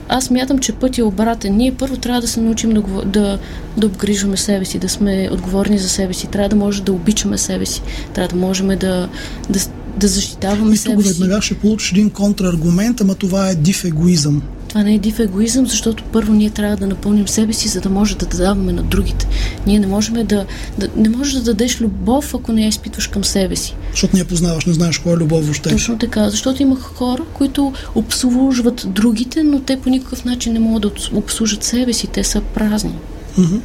аз 0.08 0.30
мятам, 0.30 0.58
че 0.58 0.72
път 0.72 0.98
е 0.98 1.02
обратен. 1.02 1.56
Ние 1.56 1.74
първо 1.74 1.96
трябва 1.96 2.20
да 2.20 2.28
се 2.28 2.40
научим 2.40 2.72
да, 2.72 2.82
да, 3.04 3.38
да 3.76 3.86
обгрижваме 3.86 4.36
себе 4.36 4.64
си, 4.64 4.78
да 4.78 4.88
сме 4.88 5.28
отговорни 5.32 5.78
за 5.78 5.88
себе 5.88 6.14
си. 6.14 6.26
Трябва 6.26 6.48
да 6.48 6.56
може 6.56 6.82
да 6.82 6.92
обичаме 6.92 7.38
себе 7.38 7.66
си. 7.66 7.82
Трябва 8.14 8.28
да 8.28 8.46
можем 8.46 8.68
да, 8.68 9.08
да, 9.50 9.60
да 9.96 10.08
защитаваме 10.08 10.74
и 10.74 10.76
себе 10.76 11.02
си. 11.02 11.08
И 11.08 11.12
тук 11.12 11.20
веднага 11.20 11.42
ще 11.42 11.54
получиш 11.54 11.92
един 11.92 12.10
контраргумент, 12.10 13.00
ама 13.00 13.14
това 13.14 13.50
е 13.50 13.54
див 13.54 13.84
егоизъм. 13.84 14.42
Това 14.76 14.84
не 14.84 14.94
е 14.94 14.98
див 14.98 15.18
егоизъм, 15.20 15.66
защото 15.66 16.04
първо 16.12 16.32
ние 16.32 16.50
трябва 16.50 16.76
да 16.76 16.86
напълним 16.86 17.28
себе 17.28 17.52
си, 17.52 17.68
за 17.68 17.80
да 17.80 17.90
може 17.90 18.16
да 18.16 18.26
даваме 18.26 18.72
на 18.72 18.82
другите. 18.82 19.28
Ние 19.66 19.78
не 19.78 19.86
можем 19.86 20.14
да, 20.14 20.46
да 20.78 20.88
не 20.96 21.08
можеш 21.08 21.34
да 21.34 21.42
дадеш 21.42 21.80
любов, 21.80 22.34
ако 22.34 22.52
не 22.52 22.62
я 22.62 22.68
изпитваш 22.68 23.06
към 23.06 23.24
себе 23.24 23.56
си. 23.56 23.76
Защото 23.90 24.16
не 24.16 24.20
я 24.20 24.26
познаваш, 24.26 24.66
не 24.66 24.72
знаеш 24.72 24.98
кой 24.98 25.12
е 25.12 25.16
любов 25.16 25.44
въобще. 25.44 25.70
Точно 25.70 25.98
така, 25.98 26.30
защото 26.30 26.62
има 26.62 26.80
хора, 26.80 27.22
които 27.32 27.72
обслужват 27.94 28.86
другите, 28.86 29.42
но 29.42 29.60
те 29.60 29.80
по 29.80 29.90
никакъв 29.90 30.24
начин 30.24 30.52
не 30.52 30.58
могат 30.58 30.82
да 30.82 31.18
обслужат 31.18 31.64
себе 31.64 31.92
си, 31.92 32.06
те 32.06 32.24
са 32.24 32.40
празни. 32.40 32.94
Mm-hmm. 33.38 33.60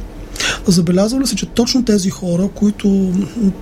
Забелязва 0.66 1.20
ли 1.20 1.26
се, 1.26 1.36
че 1.36 1.46
точно 1.46 1.84
тези 1.84 2.10
хора, 2.10 2.48
които 2.54 3.12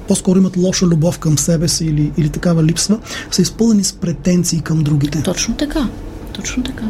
по-скоро 0.08 0.38
имат 0.38 0.56
лоша 0.56 0.86
любов 0.86 1.18
към 1.18 1.38
себе 1.38 1.68
си 1.68 1.84
или, 1.84 2.12
или 2.16 2.28
такава 2.28 2.64
липсва, 2.64 2.98
са 3.30 3.42
изпълнени 3.42 3.84
с 3.84 3.92
претенции 3.92 4.60
към 4.60 4.82
другите? 4.82 5.22
Точно 5.22 5.54
така. 5.54 5.88
Точно 6.32 6.62
така 6.62 6.84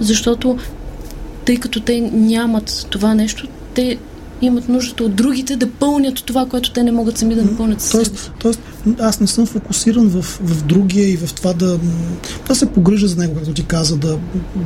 защото 0.00 0.58
тъй 1.44 1.56
като 1.56 1.80
те 1.80 2.00
нямат 2.00 2.86
това 2.90 3.14
нещо, 3.14 3.48
те 3.74 3.98
имат 4.42 4.68
нуждата 4.68 5.04
от 5.04 5.14
другите 5.14 5.56
да 5.56 5.70
пълнят 5.70 6.24
това, 6.24 6.46
което 6.46 6.70
те 6.72 6.82
не 6.82 6.92
могат 6.92 7.18
сами 7.18 7.34
да 7.34 7.44
напълнят 7.44 7.80
със 7.80 7.90
тоест, 7.90 8.18
себе 8.18 8.34
тоест, 8.38 8.60
аз 8.98 9.20
не 9.20 9.26
съм 9.26 9.46
фокусиран 9.46 10.08
в, 10.08 10.22
в 10.22 10.64
другия 10.64 11.08
и 11.08 11.16
в 11.16 11.34
това 11.34 11.52
да, 11.52 11.78
да 12.48 12.54
се 12.54 12.66
погрижа 12.66 13.08
за 13.08 13.16
него, 13.16 13.34
както 13.34 13.54
ти 13.54 13.64
каза, 13.64 13.96
да, 13.96 14.18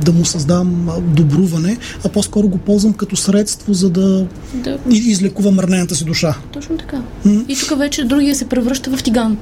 да 0.05 0.11
му 0.11 0.25
създам 0.25 0.89
добруване, 1.15 1.77
а 2.05 2.09
по-скоро 2.09 2.47
го 2.47 2.57
ползвам 2.57 2.93
като 2.93 3.15
средство, 3.15 3.73
за 3.73 3.89
да, 3.89 4.25
Да. 4.53 4.79
излекувам 4.89 5.55
мърнената 5.55 5.95
си 5.95 6.03
душа. 6.03 6.35
Точно 6.51 6.77
така. 6.77 7.01
И 7.47 7.55
тук 7.55 7.77
вече 7.77 8.03
другия 8.03 8.35
се 8.35 8.49
превръща 8.49 8.97
в 8.97 9.03
тиган. 9.03 9.37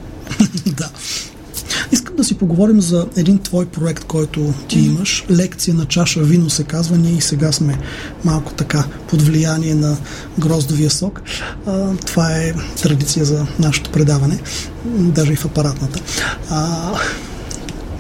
да. 0.78 0.90
Искам 1.92 2.16
да 2.16 2.24
си 2.24 2.38
поговорим 2.38 2.82
за 2.82 3.08
един 3.18 3.40
твой 3.40 3.66
проект, 3.66 4.04
който 4.04 4.54
ти 4.68 4.78
mm-hmm. 4.78 4.86
имаш. 4.86 5.26
Лекция 5.30 5.74
на 5.74 5.86
чаша 5.86 6.20
вино 6.20 6.50
се 6.50 6.64
казва. 6.64 6.98
Ние 6.98 7.14
и 7.18 7.22
сега 7.22 7.52
сме 7.52 7.80
малко 8.24 8.54
така 8.54 8.84
под 9.10 9.22
влияние 9.22 9.76
на 9.76 9.98
гроздовия 10.40 10.90
сок. 10.90 11.22
А, 11.66 11.96
това 12.06 12.32
е 12.32 12.54
традиция 12.82 13.26
за 13.26 13.48
нашето 13.60 13.90
предаване, 13.90 14.40
даже 14.86 15.34
и 15.34 15.36
в 15.36 15.46
апаратната. 15.46 16.00
А, 16.50 16.92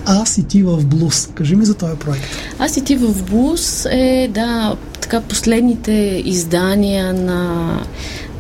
аз 0.06 0.38
и 0.38 0.44
ти 0.44 0.63
в 0.63 0.86
блуз. 0.86 1.30
Кажи 1.36 1.56
ми 1.56 1.65
за 1.65 1.74
този 1.74 1.96
проект. 1.96 2.26
Аз 2.60 2.78
и 2.78 2.84
ти 2.84 2.96
в 2.96 3.24
Блуз 3.24 3.86
е, 3.86 4.30
да, 4.34 4.76
така 5.02 5.22
последните 5.22 6.22
издания 6.26 7.13
на, 7.13 7.80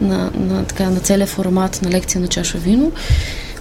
на, 0.01 0.31
на, 0.35 0.63
така, 0.65 0.89
на 0.89 0.99
целия 0.99 1.27
формат 1.27 1.81
на 1.81 1.89
лекция 1.89 2.21
на 2.21 2.27
чаша 2.27 2.57
вино 2.57 2.91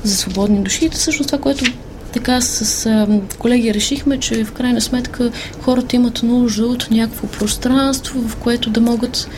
за 0.05 0.17
свободни 0.17 0.63
души. 0.63 0.85
И 0.85 0.89
всъщност 0.89 1.29
това, 1.29 1.43
което 1.43 1.65
така 2.13 2.41
с 2.41 2.91
колеги 3.39 3.75
решихме, 3.75 4.21
че 4.21 4.45
в 4.45 4.53
крайна 4.53 4.81
сметка 4.81 5.31
хората 5.63 5.97
имат 5.97 6.23
нужда 6.23 6.67
от 6.67 6.89
някакво 6.91 7.27
пространство, 7.27 8.29
в 8.29 8.37
което 8.37 8.71
да 8.71 8.81
могат 8.81 9.29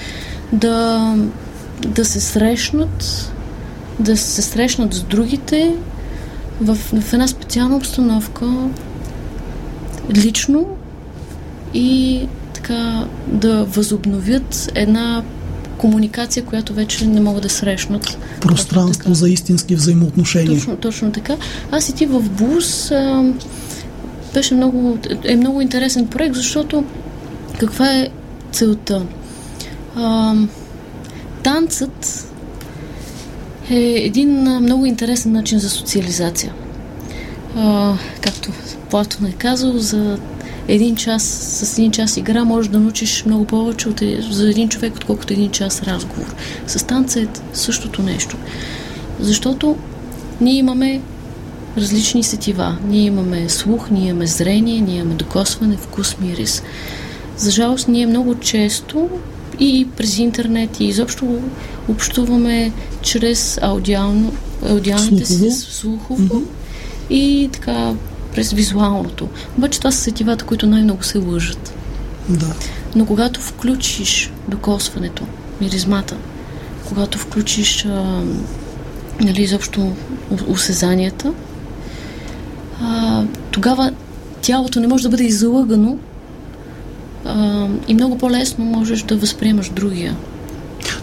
да, 0.53 1.15
да 1.87 2.05
се 2.05 2.21
срещнат, 2.21 3.33
да 4.01 4.17
се 4.17 4.43
срещнат 4.43 4.95
с 4.95 5.03
другите 5.03 5.75
в, 6.61 6.75
в 6.75 7.13
една 7.13 7.29
специална 7.29 7.77
обстановка, 7.77 8.47
лично 10.15 10.67
и 11.75 12.21
така 12.55 13.05
да 13.27 13.65
възобновят 13.65 14.73
една 14.75 15.23
комуникация, 15.83 16.45
която 16.45 16.75
вече 16.75 17.07
не 17.07 17.21
могат 17.21 17.43
да 17.43 17.49
срещнат. 17.49 18.19
Пространство 18.41 19.05
Така. 19.05 19.15
за 19.15 19.29
истински 19.29 19.75
взаимоотношения. 19.75 20.59
Точно, 20.59 20.77
точно 20.77 21.13
така. 21.13 21.37
Аз 21.71 21.89
и 21.89 21.95
ти 21.95 22.07
в 22.07 22.21
Бус 22.31 22.91
а, 22.91 23.33
беше 24.35 24.55
много, 24.55 24.99
е 25.25 25.37
много 25.37 25.61
интересен 25.61 26.07
проект, 26.07 26.35
защото 26.35 26.85
каква 27.59 27.93
е 27.93 28.09
целта? 28.53 29.03
А, 29.97 30.35
танцът 31.43 32.27
е 33.71 33.81
един 33.81 34.43
много 34.43 34.87
интересен 34.87 35.33
начин 35.33 35.59
за 35.59 35.71
социализация. 35.71 36.53
А, 37.57 37.95
както 38.21 38.53
Платон 38.91 39.27
е 39.27 39.33
казал, 39.33 39.79
за 39.79 40.19
един 40.75 40.97
час, 40.97 41.23
с 41.63 41.79
един 41.79 41.91
час 41.91 42.17
игра 42.17 42.45
можеш 42.45 42.71
да 42.71 42.81
научиш 42.81 43.25
много 43.25 43.45
повече 43.45 43.89
от, 43.89 44.03
е- 44.03 44.23
за 44.31 44.51
един 44.51 44.69
човек, 44.69 44.93
отколкото 44.97 45.33
един 45.33 45.51
час 45.51 45.83
разговор. 45.83 46.35
С 46.67 46.87
танца 46.87 47.21
е 47.21 47.27
същото 47.53 48.03
нещо. 48.03 48.37
Защото 49.21 49.77
ние 50.41 50.55
имаме 50.55 51.01
различни 51.79 52.23
сетива. 52.23 52.79
Ние 52.89 53.05
имаме 53.05 53.49
слух, 53.49 53.91
ние 53.91 54.09
имаме 54.09 54.27
зрение, 54.27 54.81
ние 54.81 54.97
имаме 54.97 55.15
докосване, 55.15 55.77
вкус, 55.77 56.17
мирис. 56.21 56.63
За 57.37 57.51
жалост, 57.51 57.89
ние 57.89 58.07
много 58.07 58.35
често 58.35 59.09
и 59.59 59.89
през 59.97 60.19
интернет 60.19 60.81
и 60.81 60.85
изобщо 60.85 61.39
общуваме 61.89 62.73
чрез 63.03 63.59
аудиално, 63.63 64.33
аудиалните 64.71 65.25
си 65.25 65.51
Слухово. 65.51 66.17
слухово 66.17 66.41
mm-hmm. 66.41 67.11
и 67.11 67.51
така 67.53 67.95
през 68.35 68.53
визуалното. 68.53 69.29
Обаче 69.59 69.79
това 69.79 69.91
са 69.91 70.01
сетивата, 70.01 70.45
които 70.45 70.67
най-много 70.67 71.03
се 71.03 71.19
лъжат. 71.19 71.75
Да. 72.29 72.55
Но 72.97 73.07
когато 73.07 73.41
включиш 73.41 74.33
докосването, 74.49 75.23
миризмата, 75.61 76.17
когато 76.89 77.19
включиш 77.19 77.87
а, 77.87 78.23
нали, 79.21 79.43
изобщо 79.43 79.93
усезанията, 80.49 81.33
а, 82.83 83.25
тогава 83.51 83.93
тялото 84.43 84.81
не 84.81 84.87
може 84.87 85.03
да 85.03 85.09
бъде 85.09 85.25
излъгано 85.25 85.99
а, 87.25 87.67
и 87.89 87.95
много 87.95 88.19
по-лесно 88.19 88.65
можеш 88.65 89.03
да 89.03 89.17
възприемаш 89.17 89.69
другия. 89.69 90.17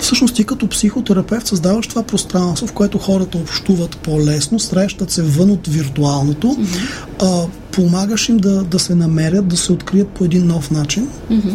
Всъщност 0.09 0.35
ти 0.35 0.43
като 0.43 0.67
психотерапевт 0.67 1.47
създаваш 1.47 1.87
това 1.87 2.03
пространство, 2.03 2.67
в 2.67 2.73
което 2.73 2.97
хората 2.97 3.37
общуват 3.37 3.97
по-лесно, 3.97 4.59
срещат 4.59 5.11
се 5.11 5.23
вън 5.23 5.51
от 5.51 5.67
виртуалното, 5.67 6.47
mm-hmm. 6.47 6.89
а, 7.21 7.47
помагаш 7.71 8.29
им 8.29 8.37
да, 8.37 8.63
да 8.63 8.79
се 8.79 8.95
намерят, 8.95 9.47
да 9.47 9.57
се 9.57 9.71
открият 9.71 10.07
по 10.07 10.25
един 10.25 10.47
нов 10.47 10.71
начин. 10.71 11.09
Мгм. 11.29 11.49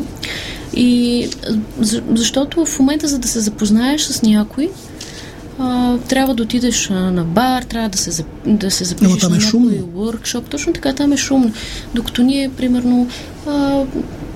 И 0.74 1.28
защото 2.14 2.66
в 2.66 2.78
момента, 2.78 3.08
за 3.08 3.18
да 3.18 3.28
се 3.28 3.40
запознаеш 3.40 4.02
с 4.02 4.22
някой, 4.22 4.70
а, 5.58 5.98
трябва 5.98 6.34
да 6.34 6.42
отидеш 6.42 6.88
на 6.88 7.24
бар, 7.24 7.62
трябва 7.62 7.88
да 7.88 7.98
се, 7.98 8.24
да 8.46 8.70
се 8.70 8.84
запишеш 8.84 9.20
там 9.20 9.30
на 9.30 9.36
е 9.36 9.40
някой 9.40 9.50
шумно. 9.50 9.70
workshop. 9.70 10.48
Точно 10.48 10.72
така, 10.72 10.92
там 10.92 11.12
е 11.12 11.16
шумно. 11.16 11.52
Докато 11.94 12.22
ние, 12.22 12.48
примерно, 12.48 13.08
а, 13.46 13.82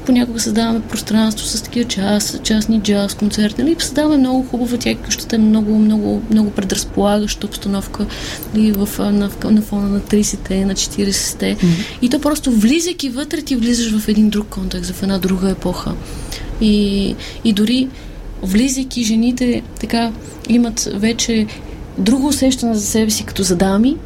понякога 0.09 0.40
създаваме 0.40 0.81
пространство 0.81 1.47
с 1.47 1.62
такива 1.62 1.88
час, 1.88 2.40
частни 2.42 2.81
джаз 2.81 3.14
концерти, 3.14 3.62
нали? 3.62 3.77
създаваме 3.79 4.16
много 4.16 4.42
хубава, 4.49 4.77
тя 4.77 4.94
къщата 4.94 5.37
е 5.37 5.38
много, 5.38 5.79
много, 5.79 6.23
много 6.31 6.51
предразполагаща 6.51 7.47
обстановка 7.47 8.07
нали? 8.55 8.73
в, 8.73 8.99
на, 8.99 9.31
на 9.51 9.62
фона 9.62 9.88
на 9.88 10.01
30-те, 10.01 10.64
на 10.64 10.75
40-те. 10.75 11.57
И 12.03 12.09
то 12.09 12.21
просто 12.21 12.53
влизайки 12.53 13.09
вътре, 13.09 13.42
ти 13.42 13.57
влизаш 13.57 13.99
в 13.99 14.09
един 14.09 14.31
друг 14.31 14.47
контекст, 14.49 14.90
в 14.90 15.03
една 15.03 15.18
друга 15.18 15.51
епоха. 15.51 15.92
И, 16.61 17.14
и 17.44 17.53
дори 17.53 17.88
влизайки, 18.42 19.05
жените 19.05 19.62
така 19.81 20.12
имат 20.49 20.88
вече 20.94 21.47
друго 21.99 22.27
усещане 22.27 22.75
за 22.75 22.87
себе 22.87 23.11
си 23.11 23.25
като 23.25 23.42
за 23.42 23.57
дами, 23.57 23.97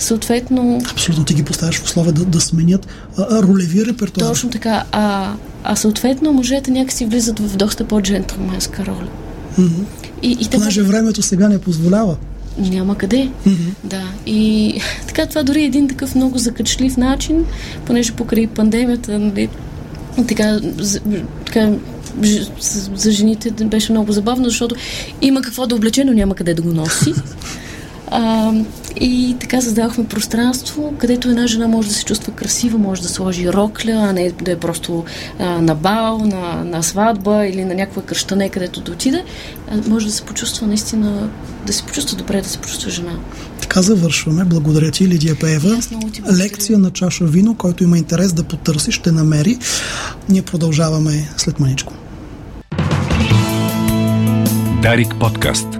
съответно 0.00 0.80
Абсолютно 0.90 1.24
ти 1.24 1.34
ги 1.34 1.42
поставяш 1.42 1.78
в 1.78 1.84
условия 1.84 2.12
да, 2.12 2.24
да 2.24 2.40
сменят 2.40 2.86
а, 3.18 3.26
а, 3.30 3.42
ролеви 3.42 3.86
репертуар. 3.86 4.28
точно 4.28 4.50
така, 4.50 4.84
а, 4.92 5.32
а 5.64 5.76
съответно 5.76 6.32
мъжете 6.32 6.70
някакси 6.70 7.06
влизат 7.06 7.38
в 7.38 7.56
доста 7.56 7.84
по-джентлменска 7.84 8.86
роля. 8.86 9.08
Мгм. 9.58 9.82
И, 10.22 10.30
и 10.40 10.48
те 10.48 10.56
Понеже 10.56 10.82
времето 10.82 11.22
сега 11.22 11.48
не 11.48 11.58
позволява. 11.58 12.16
Няма 12.58 12.98
къде. 12.98 13.30
Да. 13.84 14.02
И 14.26 14.74
така, 15.06 15.26
това 15.26 15.42
дори 15.42 15.60
е 15.62 15.64
един 15.64 15.88
такъв 15.88 16.14
много 16.14 16.38
закачлив 16.38 16.96
начин, 16.96 17.44
понеже 17.86 18.12
покрай 18.12 18.46
пандемията, 18.46 19.18
нали, 19.18 19.48
така, 20.28 20.60
за, 20.78 21.00
така 21.46 21.72
за, 22.60 22.90
за 22.94 23.10
жените 23.10 23.50
беше 23.50 23.92
много 23.92 24.12
забавно, 24.12 24.44
защото 24.44 24.74
има 25.22 25.42
какво 25.42 25.66
да 25.66 25.74
облече, 25.74 26.04
но 26.04 26.12
няма 26.12 26.34
къде 26.34 26.54
да 26.54 26.62
го 26.62 26.72
носи. 26.72 27.14
А, 28.12 28.52
и 28.96 29.36
така 29.40 29.60
създавахме 29.60 30.04
пространство, 30.04 30.94
където 30.98 31.28
една 31.28 31.46
жена 31.46 31.68
може 31.68 31.88
да 31.88 31.94
се 31.94 32.04
чувства 32.04 32.32
красива, 32.32 32.78
може 32.78 33.02
да 33.02 33.08
сложи 33.08 33.52
рокля, 33.52 33.92
а 33.92 34.12
не 34.12 34.32
да 34.42 34.52
е 34.52 34.56
просто 34.56 35.04
а, 35.38 35.44
на 35.60 35.74
бал, 35.74 36.18
на, 36.18 36.64
на 36.64 36.82
сватба 36.82 37.46
или 37.46 37.64
на 37.64 37.74
някаква 37.74 38.02
кръщане, 38.02 38.48
където 38.48 38.80
да 38.80 38.92
отиде. 38.92 39.24
А, 39.70 39.88
може 39.88 40.06
да 40.06 40.12
се 40.12 40.22
почувства 40.22 40.66
наистина, 40.66 41.28
да 41.66 41.72
се 41.72 41.82
почувства 41.82 42.16
добре, 42.16 42.42
да 42.42 42.48
се 42.48 42.58
почувства 42.58 42.90
жена. 42.90 43.18
Така 43.60 43.82
завършваме. 43.82 44.44
Благодаря 44.44 44.90
ти, 44.90 45.08
Лидия 45.08 45.38
Пеева. 45.38 45.80
Лекция 46.38 46.78
на 46.78 46.90
чаша 46.90 47.24
вино, 47.24 47.54
който 47.54 47.84
има 47.84 47.98
интерес 47.98 48.32
да 48.32 48.42
потърси, 48.42 48.92
ще 48.92 49.12
намери. 49.12 49.58
Ние 50.28 50.42
продължаваме 50.42 51.28
след 51.36 51.60
маничко. 51.60 51.92
Дарик 54.82 55.14
подкаст. 55.20 55.79